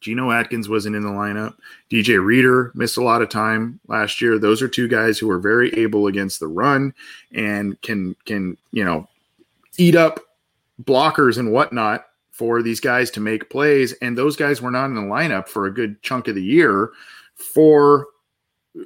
[0.00, 1.56] Geno Atkins wasn't in the lineup.
[1.90, 4.38] DJ Reader missed a lot of time last year.
[4.38, 6.94] Those are two guys who are very able against the run
[7.32, 9.08] and can can you know
[9.76, 10.20] eat up
[10.82, 13.92] blockers and whatnot for these guys to make plays.
[13.94, 16.92] And those guys were not in the lineup for a good chunk of the year
[17.34, 18.06] for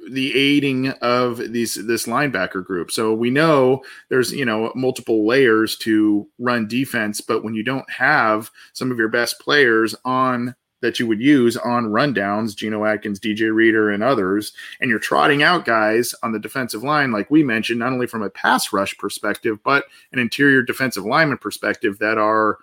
[0.09, 2.89] the aiding of these this linebacker group.
[2.89, 7.89] So we know there's you know multiple layers to run defense, but when you don't
[7.91, 13.17] have some of your best players on that you would use on rundowns, Geno Atkins,
[13.17, 17.41] DJ Reader, and others, and you're trotting out guys on the defensive line, like we
[17.41, 22.17] mentioned, not only from a pass rush perspective, but an interior defensive lineman perspective that
[22.17, 22.57] are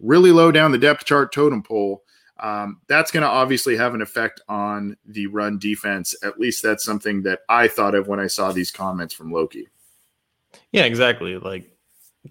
[0.00, 2.02] really low down the depth chart totem pole.
[2.40, 6.16] Um, that's going to obviously have an effect on the run defense.
[6.24, 9.68] At least that's something that I thought of when I saw these comments from Loki.
[10.72, 11.36] Yeah, exactly.
[11.36, 11.70] Like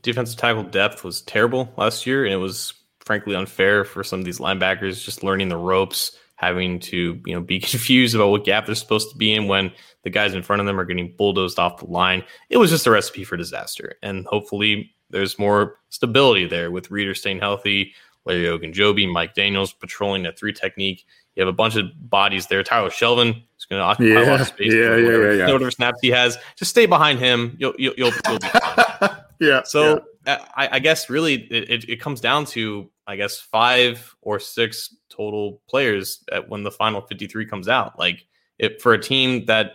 [0.01, 2.73] defensive tackle depth was terrible last year, and it was
[3.05, 7.41] frankly unfair for some of these linebackers just learning the ropes, having to you know
[7.41, 9.71] be confused about what gap they're supposed to be in when
[10.03, 12.23] the guys in front of them are getting bulldozed off the line.
[12.49, 17.13] It was just a recipe for disaster, and hopefully there's more stability there with Reader
[17.13, 17.93] staying healthy,
[18.25, 21.05] Larry Ogunjobi, Mike Daniels patrolling that three technique.
[21.35, 22.63] You have a bunch of bodies there.
[22.63, 24.73] Tyler Shelvin is going to occupy yeah, a lot of space.
[24.73, 25.45] Yeah, yeah, yeah, yeah.
[25.47, 27.57] Whatever snaps he has, just stay behind him.
[27.59, 29.09] You'll you'll, you'll, you'll be fine.
[29.39, 29.63] yeah.
[29.63, 30.45] So yeah.
[30.55, 34.95] I, I, guess really it, it, it, comes down to I guess five or six
[35.09, 37.97] total players at when the final fifty three comes out.
[37.99, 38.25] Like
[38.57, 39.73] if for a team that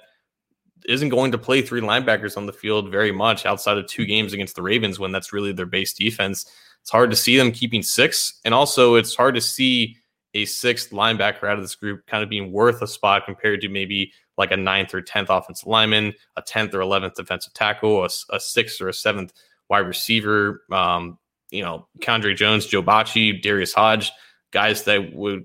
[0.86, 4.32] isn't going to play three linebackers on the field very much outside of two games
[4.32, 6.50] against the Ravens when that's really their base defense
[6.82, 8.40] it's hard to see them keeping six.
[8.44, 9.96] And also, it's hard to see
[10.34, 13.68] a sixth linebacker out of this group kind of being worth a spot compared to
[13.68, 18.08] maybe like a ninth or 10th offensive lineman, a 10th or 11th defensive tackle, a,
[18.30, 19.32] a sixth or a seventh
[19.68, 21.18] wide receiver, um,
[21.50, 24.12] you know, Keandre Jones, Joe Bachie, Darius Hodge,
[24.50, 25.44] guys that would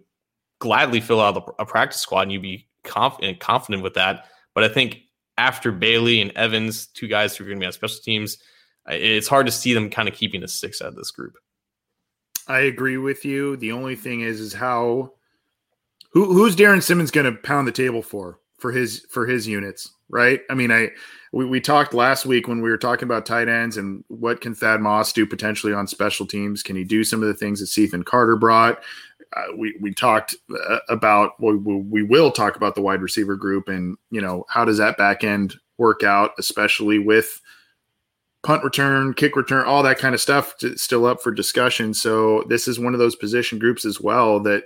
[0.60, 4.28] gladly fill out a practice squad and you'd be confident, confident with that.
[4.54, 5.02] But I think
[5.38, 8.38] after Bailey and Evans, two guys who are going to be on special teams,
[8.90, 11.34] uh, it's hard to see them kind of keeping a six out of this group.
[12.48, 13.58] I agree with you.
[13.58, 15.14] The only thing is, is how
[16.12, 19.92] who who's Darrin Simmons going to pound the table for for his for his units,
[20.10, 20.42] right?
[20.50, 20.90] I mean, I
[21.32, 24.56] we, we talked last week when we were talking about tight ends and what can
[24.56, 26.64] Thad Moss do potentially on special teams?
[26.64, 28.82] Can he do some of the things that Cethan Carter brought?
[29.36, 30.36] Uh, we we talked
[30.70, 34.64] uh, about well, we will talk about the wide receiver group and you know how
[34.64, 37.42] does that back end work out, especially with
[38.44, 41.94] punt return, kick return, all that kind of stuff still up for discussion.
[41.94, 44.66] So this is one of those position groups as well that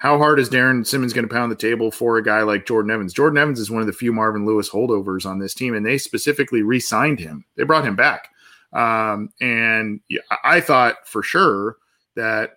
[0.00, 2.90] how hard is Darrin Simmons going to pound the table for a guy like Jordan
[2.90, 3.12] Evans?
[3.12, 5.98] Jordan Evans is one of the few Marvin Lewis holdovers on this team, and they
[5.98, 7.44] specifically re-signed him.
[7.56, 8.30] They brought him back,
[8.72, 10.00] um, and
[10.42, 11.76] I thought for sure
[12.16, 12.56] that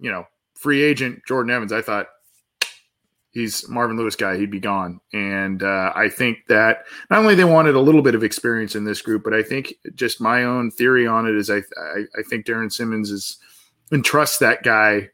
[0.00, 1.72] you know free agent Jordan Evans.
[1.72, 2.08] I thought
[3.30, 5.00] he's Marvin Lewis guy, he'd be gone.
[5.12, 8.82] And uh, I think that not only they wanted a little bit of experience in
[8.82, 12.22] this group, but I think just my own theory on it is I I, I
[12.28, 13.38] think Darrin Simmons is
[13.92, 15.10] entrusts that guy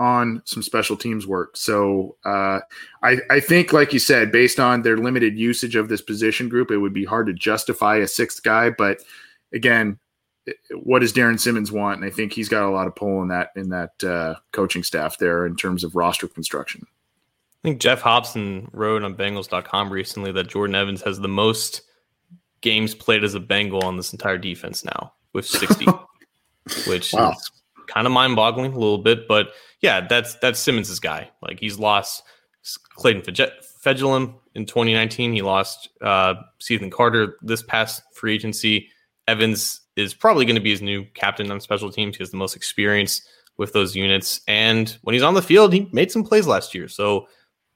[0.00, 1.58] on some special teams work.
[1.58, 2.60] So uh,
[3.02, 6.70] I, I think, like you said, based on their limited usage of this position group,
[6.70, 8.70] it would be hard to justify a sixth guy.
[8.70, 9.02] But
[9.52, 9.98] again,
[10.72, 12.00] what does Darrin Simmons want?
[12.00, 14.82] And I think he's got a lot of pull in that in that uh, coaching
[14.82, 16.86] staff there in terms of roster construction.
[17.62, 21.82] I think Geoff Hobson wrote on Bengals.com recently that Jordan Evans has the most
[22.62, 25.84] games played as a Bengal on this entire defense now with 60,
[26.86, 27.32] which wow.
[27.32, 27.50] is
[27.86, 29.28] kind of mind boggling a little bit.
[29.28, 31.30] But yeah, that's that's Simmons' guy.
[31.42, 32.22] Like he's lost
[32.96, 35.32] Clayton Fejedelem in 2019.
[35.32, 38.88] He lost uh, Cethan Carter this past free agency.
[39.26, 42.16] Evans is probably going to be his new captain on special teams.
[42.16, 43.22] He has the most experience
[43.56, 44.40] with those units.
[44.48, 46.88] And when he's on the field, he made some plays last year.
[46.88, 47.28] So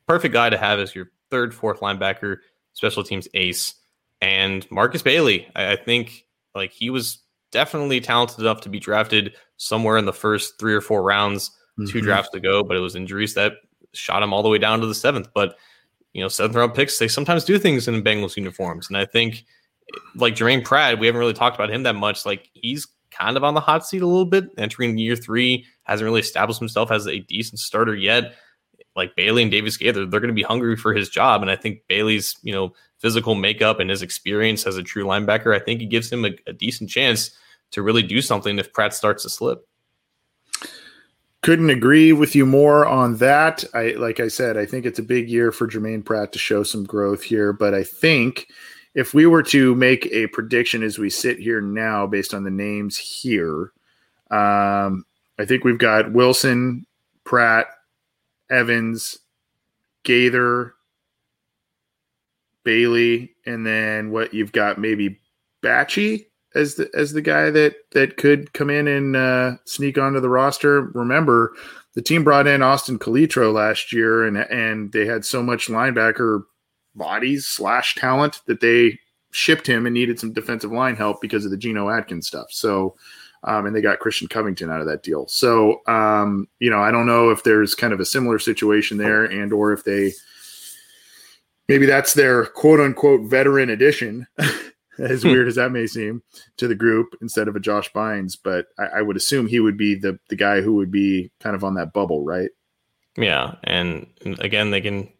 [0.08, 2.38] perfect guy to have as your third, fourth linebacker,
[2.72, 3.74] special teams ace.
[4.20, 7.18] And Markus Bailey, I, I think like he was
[7.52, 11.86] definitely talented enough to be drafted somewhere in the first three or four rounds, mm-hmm.
[11.86, 13.52] two drafts ago, but it was injuries that
[13.92, 15.28] shot him all the way down to the seventh.
[15.34, 15.56] But
[16.12, 18.88] you know, seventh round picks, they sometimes do things in Bengals uniforms.
[18.88, 19.44] And I think
[20.14, 22.24] like Germaine Pratt, we haven't really talked about him that much.
[22.24, 26.04] Like he's kind of on the hot seat a little bit, entering year three, hasn't
[26.04, 28.34] really established himself as a decent starter yet
[28.96, 31.42] like Bailey and Davis Gaither, they're going to be hungry for his job.
[31.42, 35.54] And I think Bailey's, you know, physical makeup and his experience as a true linebacker,
[35.54, 37.36] I think it gives him a, a decent chance
[37.72, 39.66] to really do something if Pratt starts to slip.
[41.44, 43.64] Couldn't agree with you more on that.
[43.74, 46.62] I like I said, I think it's a big year for Germaine Pratt to show
[46.62, 47.52] some growth here.
[47.52, 48.48] But I think
[48.94, 52.50] if we were to make a prediction as we sit here now, based on the
[52.50, 53.72] names here,
[54.30, 55.04] um,
[55.38, 56.86] I think we've got Wilson,
[57.24, 57.66] Pratt,
[58.48, 59.18] Evans,
[60.02, 60.72] Gaither,
[62.64, 65.20] Bailey, and then what you've got maybe
[65.62, 66.24] Bachie
[66.54, 70.28] as the as the guy that that could come in and uh, sneak onto the
[70.28, 70.82] roster.
[70.94, 71.54] Remember,
[71.94, 76.42] the team brought in Austin Calitro last year, and and they had so much linebacker
[76.94, 78.98] bodies slash talent that they
[79.32, 82.46] shipped him and needed some defensive line help because of the Geno Atkins stuff.
[82.50, 82.94] So
[83.44, 85.28] um, and they got Christian Covington out of that deal.
[85.28, 89.24] So, um, you know, I don't know if there's kind of a similar situation there,
[89.24, 90.12] and or if they
[91.68, 94.26] maybe that's their quote unquote veteran edition
[94.98, 96.22] as weird as that may seem
[96.56, 98.36] to the group instead of a Josh Bynes.
[98.42, 101.56] But I, I, would assume he would be the the guy who would be kind
[101.56, 102.50] of on that bubble, right?
[103.16, 104.06] Yeah, and
[104.40, 105.12] again, they can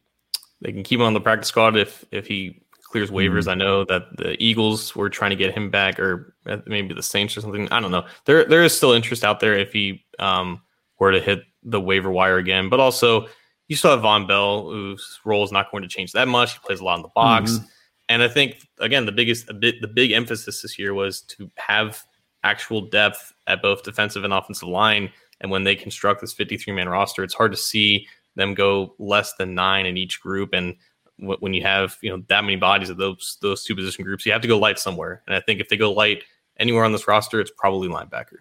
[0.61, 3.43] they can keep him on the practice squad if if he clears waivers.
[3.43, 3.51] Mm-hmm.
[3.51, 6.35] I know that the Eagles were trying to get him back, or
[6.67, 7.69] maybe the Saints or something.
[7.71, 8.07] I don't know.
[8.25, 10.63] There there is still interest out there if he um,
[10.99, 12.69] were to hit the waiver wire again.
[12.69, 13.27] But also,
[13.69, 16.53] you still have Vonn Bell, whose role is not going to change that much.
[16.53, 17.53] He plays a lot in the box.
[17.53, 17.67] Mm-hmm.
[18.09, 22.05] And I think again, the biggest bit, the big emphasis this year was to have
[22.43, 25.11] actual depth at both defensive and offensive line.
[25.41, 29.35] And when they construct this 53 man roster, it's hard to see them go less
[29.35, 30.53] than nine in each group.
[30.53, 30.77] And
[31.19, 34.33] when you have you know that many bodies of those those two position groups, you
[34.33, 35.23] have to go light somewhere.
[35.27, 36.25] And I think if they go light
[36.59, 38.39] anywhere on this roster, it's probably linebacker.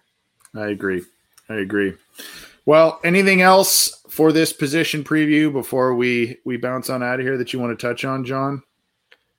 [0.54, 1.02] I agree.
[1.48, 1.94] I agree.
[2.66, 7.36] Well, anything else for this position preview before we we bounce on out of here
[7.38, 8.62] that you want to touch on, John?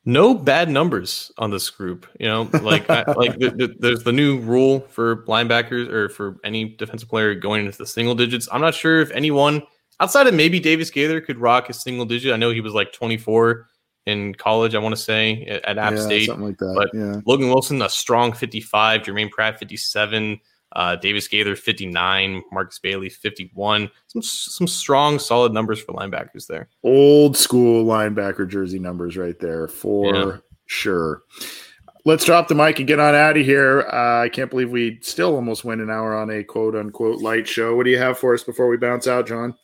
[0.08, 2.08] No bad numbers on this group.
[2.20, 6.38] You know, like I, like the, the, there's the new rule for linebackers or for
[6.43, 8.47] any defensive player going into the single digits.
[8.51, 9.64] I'm not sure if anyone
[9.99, 12.34] outside of maybe Davis Gaither could rock a single digit.
[12.34, 13.68] I know he was like 24
[14.06, 14.76] in college.
[14.76, 16.74] I want to say at, at App yeah, State, something like that.
[16.76, 17.22] But yeah.
[17.26, 19.03] Logan Wilson, a strong 55.
[19.03, 20.39] Germaine Pratt, 57.
[20.76, 23.90] Uh, Davis Gaither 59, Markus Bailey 51.
[24.08, 26.68] Some some strong, solid numbers for linebackers there.
[26.84, 30.38] Old school linebacker jersey numbers right there for yeah.
[30.66, 31.24] sure.
[32.04, 33.88] Let's drop the mic and get on out of here.
[33.92, 37.48] Uh, I can't believe we still almost went an hour on a quote unquote light
[37.48, 37.76] show.
[37.76, 39.56] What do you have for us before we bounce out, John?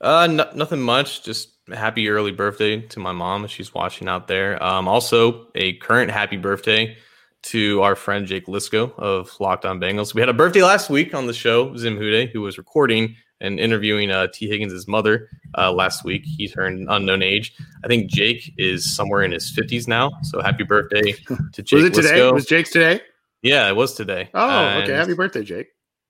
[0.00, 1.24] Uh, nothing much.
[1.24, 3.46] Just happy early birthday to my mom.
[3.46, 4.62] She's watching out there.
[4.62, 6.96] Um, also a current happy birthday
[7.42, 10.14] to our friend Jake Liscow of Locked On Bengals.
[10.14, 13.58] We had a birthday last week on the show, Zim Hude, who was recording and
[13.58, 16.22] interviewing uh, Tee Higgins' mother uh, last week.
[16.24, 17.54] He turned unknown age.
[17.84, 20.12] I think Jake is somewhere in his 50s now.
[20.22, 21.12] So happy birthday
[21.52, 22.18] to Jake Was it today?
[22.18, 22.34] Liscow.
[22.34, 23.00] Was Jake's today?
[23.42, 24.28] Yeah, it was today.
[24.34, 24.92] Oh, and okay.
[24.92, 25.68] Happy birthday, Jake.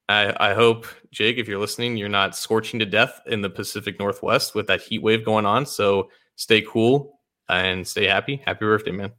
[0.09, 4.01] I, I hope, Jake, if you're listening, you're not scorching to death in the Pacific
[4.01, 5.65] Northwest with that heat wave going on.
[5.67, 8.43] So stay cool and stay happy.
[8.45, 9.13] Happy birthday, man.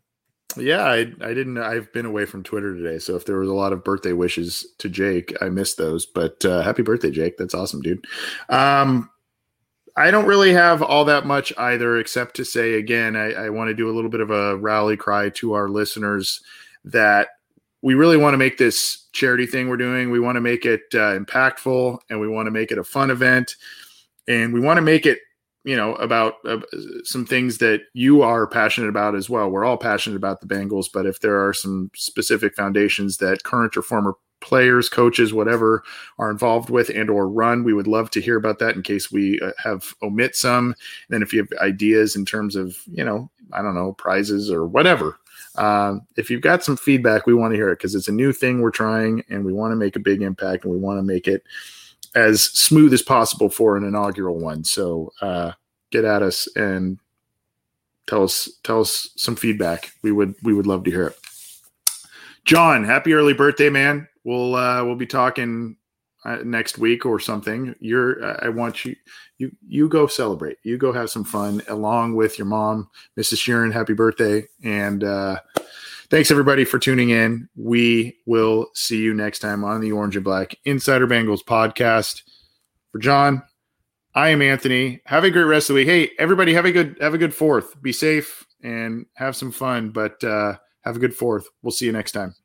[0.58, 1.58] Yeah, I, I didn't.
[1.58, 4.66] I've been away from Twitter today, so if there was a lot of birthday wishes
[4.80, 6.06] to Jake, I missed those.
[6.06, 7.38] But uh, happy birthday, Jake!
[7.38, 8.06] That's awesome, dude.
[8.50, 9.10] Um,
[9.96, 13.70] I don't really have all that much either, except to say again, I, I want
[13.70, 16.42] to do a little bit of a rally cry to our listeners
[16.86, 17.30] that
[17.82, 20.12] we really want to make this charity thing we're doing.
[20.12, 23.10] We want to make it uh, impactful, and we want to make it a fun
[23.10, 23.56] event,
[24.28, 25.20] and we want to make it
[25.64, 26.60] you know about uh,
[27.04, 29.50] some things that you are passionate about as well.
[29.50, 33.78] We're all passionate about the Bengals, but if there are some specific foundations that current
[33.78, 35.84] or former players, coaches, whatever
[36.18, 39.12] are involved with and or run, we would love to hear about that in case
[39.12, 40.66] we uh, have omit some.
[40.66, 40.76] And
[41.10, 44.66] then if you have ideas in terms of, you know, I don't know, prizes or
[44.66, 45.18] whatever,
[45.56, 48.34] um, if you've got some feedback, we want to hear it because it's a new
[48.34, 51.04] thing we're trying and we want to make a big impact and we want to
[51.04, 51.44] make it
[52.16, 54.64] as smooth as possible for an inaugural one.
[54.64, 55.54] So uh,
[55.92, 57.00] get at us and
[58.08, 59.92] tell us tell us some feedback.
[60.04, 61.18] We would we would love to hear it.
[62.46, 64.08] John, happy early birthday, man.
[64.24, 65.78] We'll uh, we'll be talking
[66.26, 67.76] uh, next week or something.
[67.80, 68.96] You're I want you
[69.38, 70.58] you you go celebrate.
[70.64, 73.38] You go have some fun along with your mom, Mrs.
[73.38, 73.74] Sheeran.
[73.74, 75.04] Happy birthday and.
[75.04, 75.40] uh
[76.12, 77.48] Thanks everybody for tuning in.
[77.56, 82.24] We will see you next time on the Orange and Black Insider Bengals podcast.
[82.92, 83.44] For John,
[84.14, 85.00] I am Anthony.
[85.06, 85.88] Have a great rest of the week.
[85.88, 87.82] Hey, everybody, have a good have a good fourth.
[87.82, 91.48] Be safe and have some fun, but uh, have a good fourth.
[91.62, 92.36] We'll see you next time.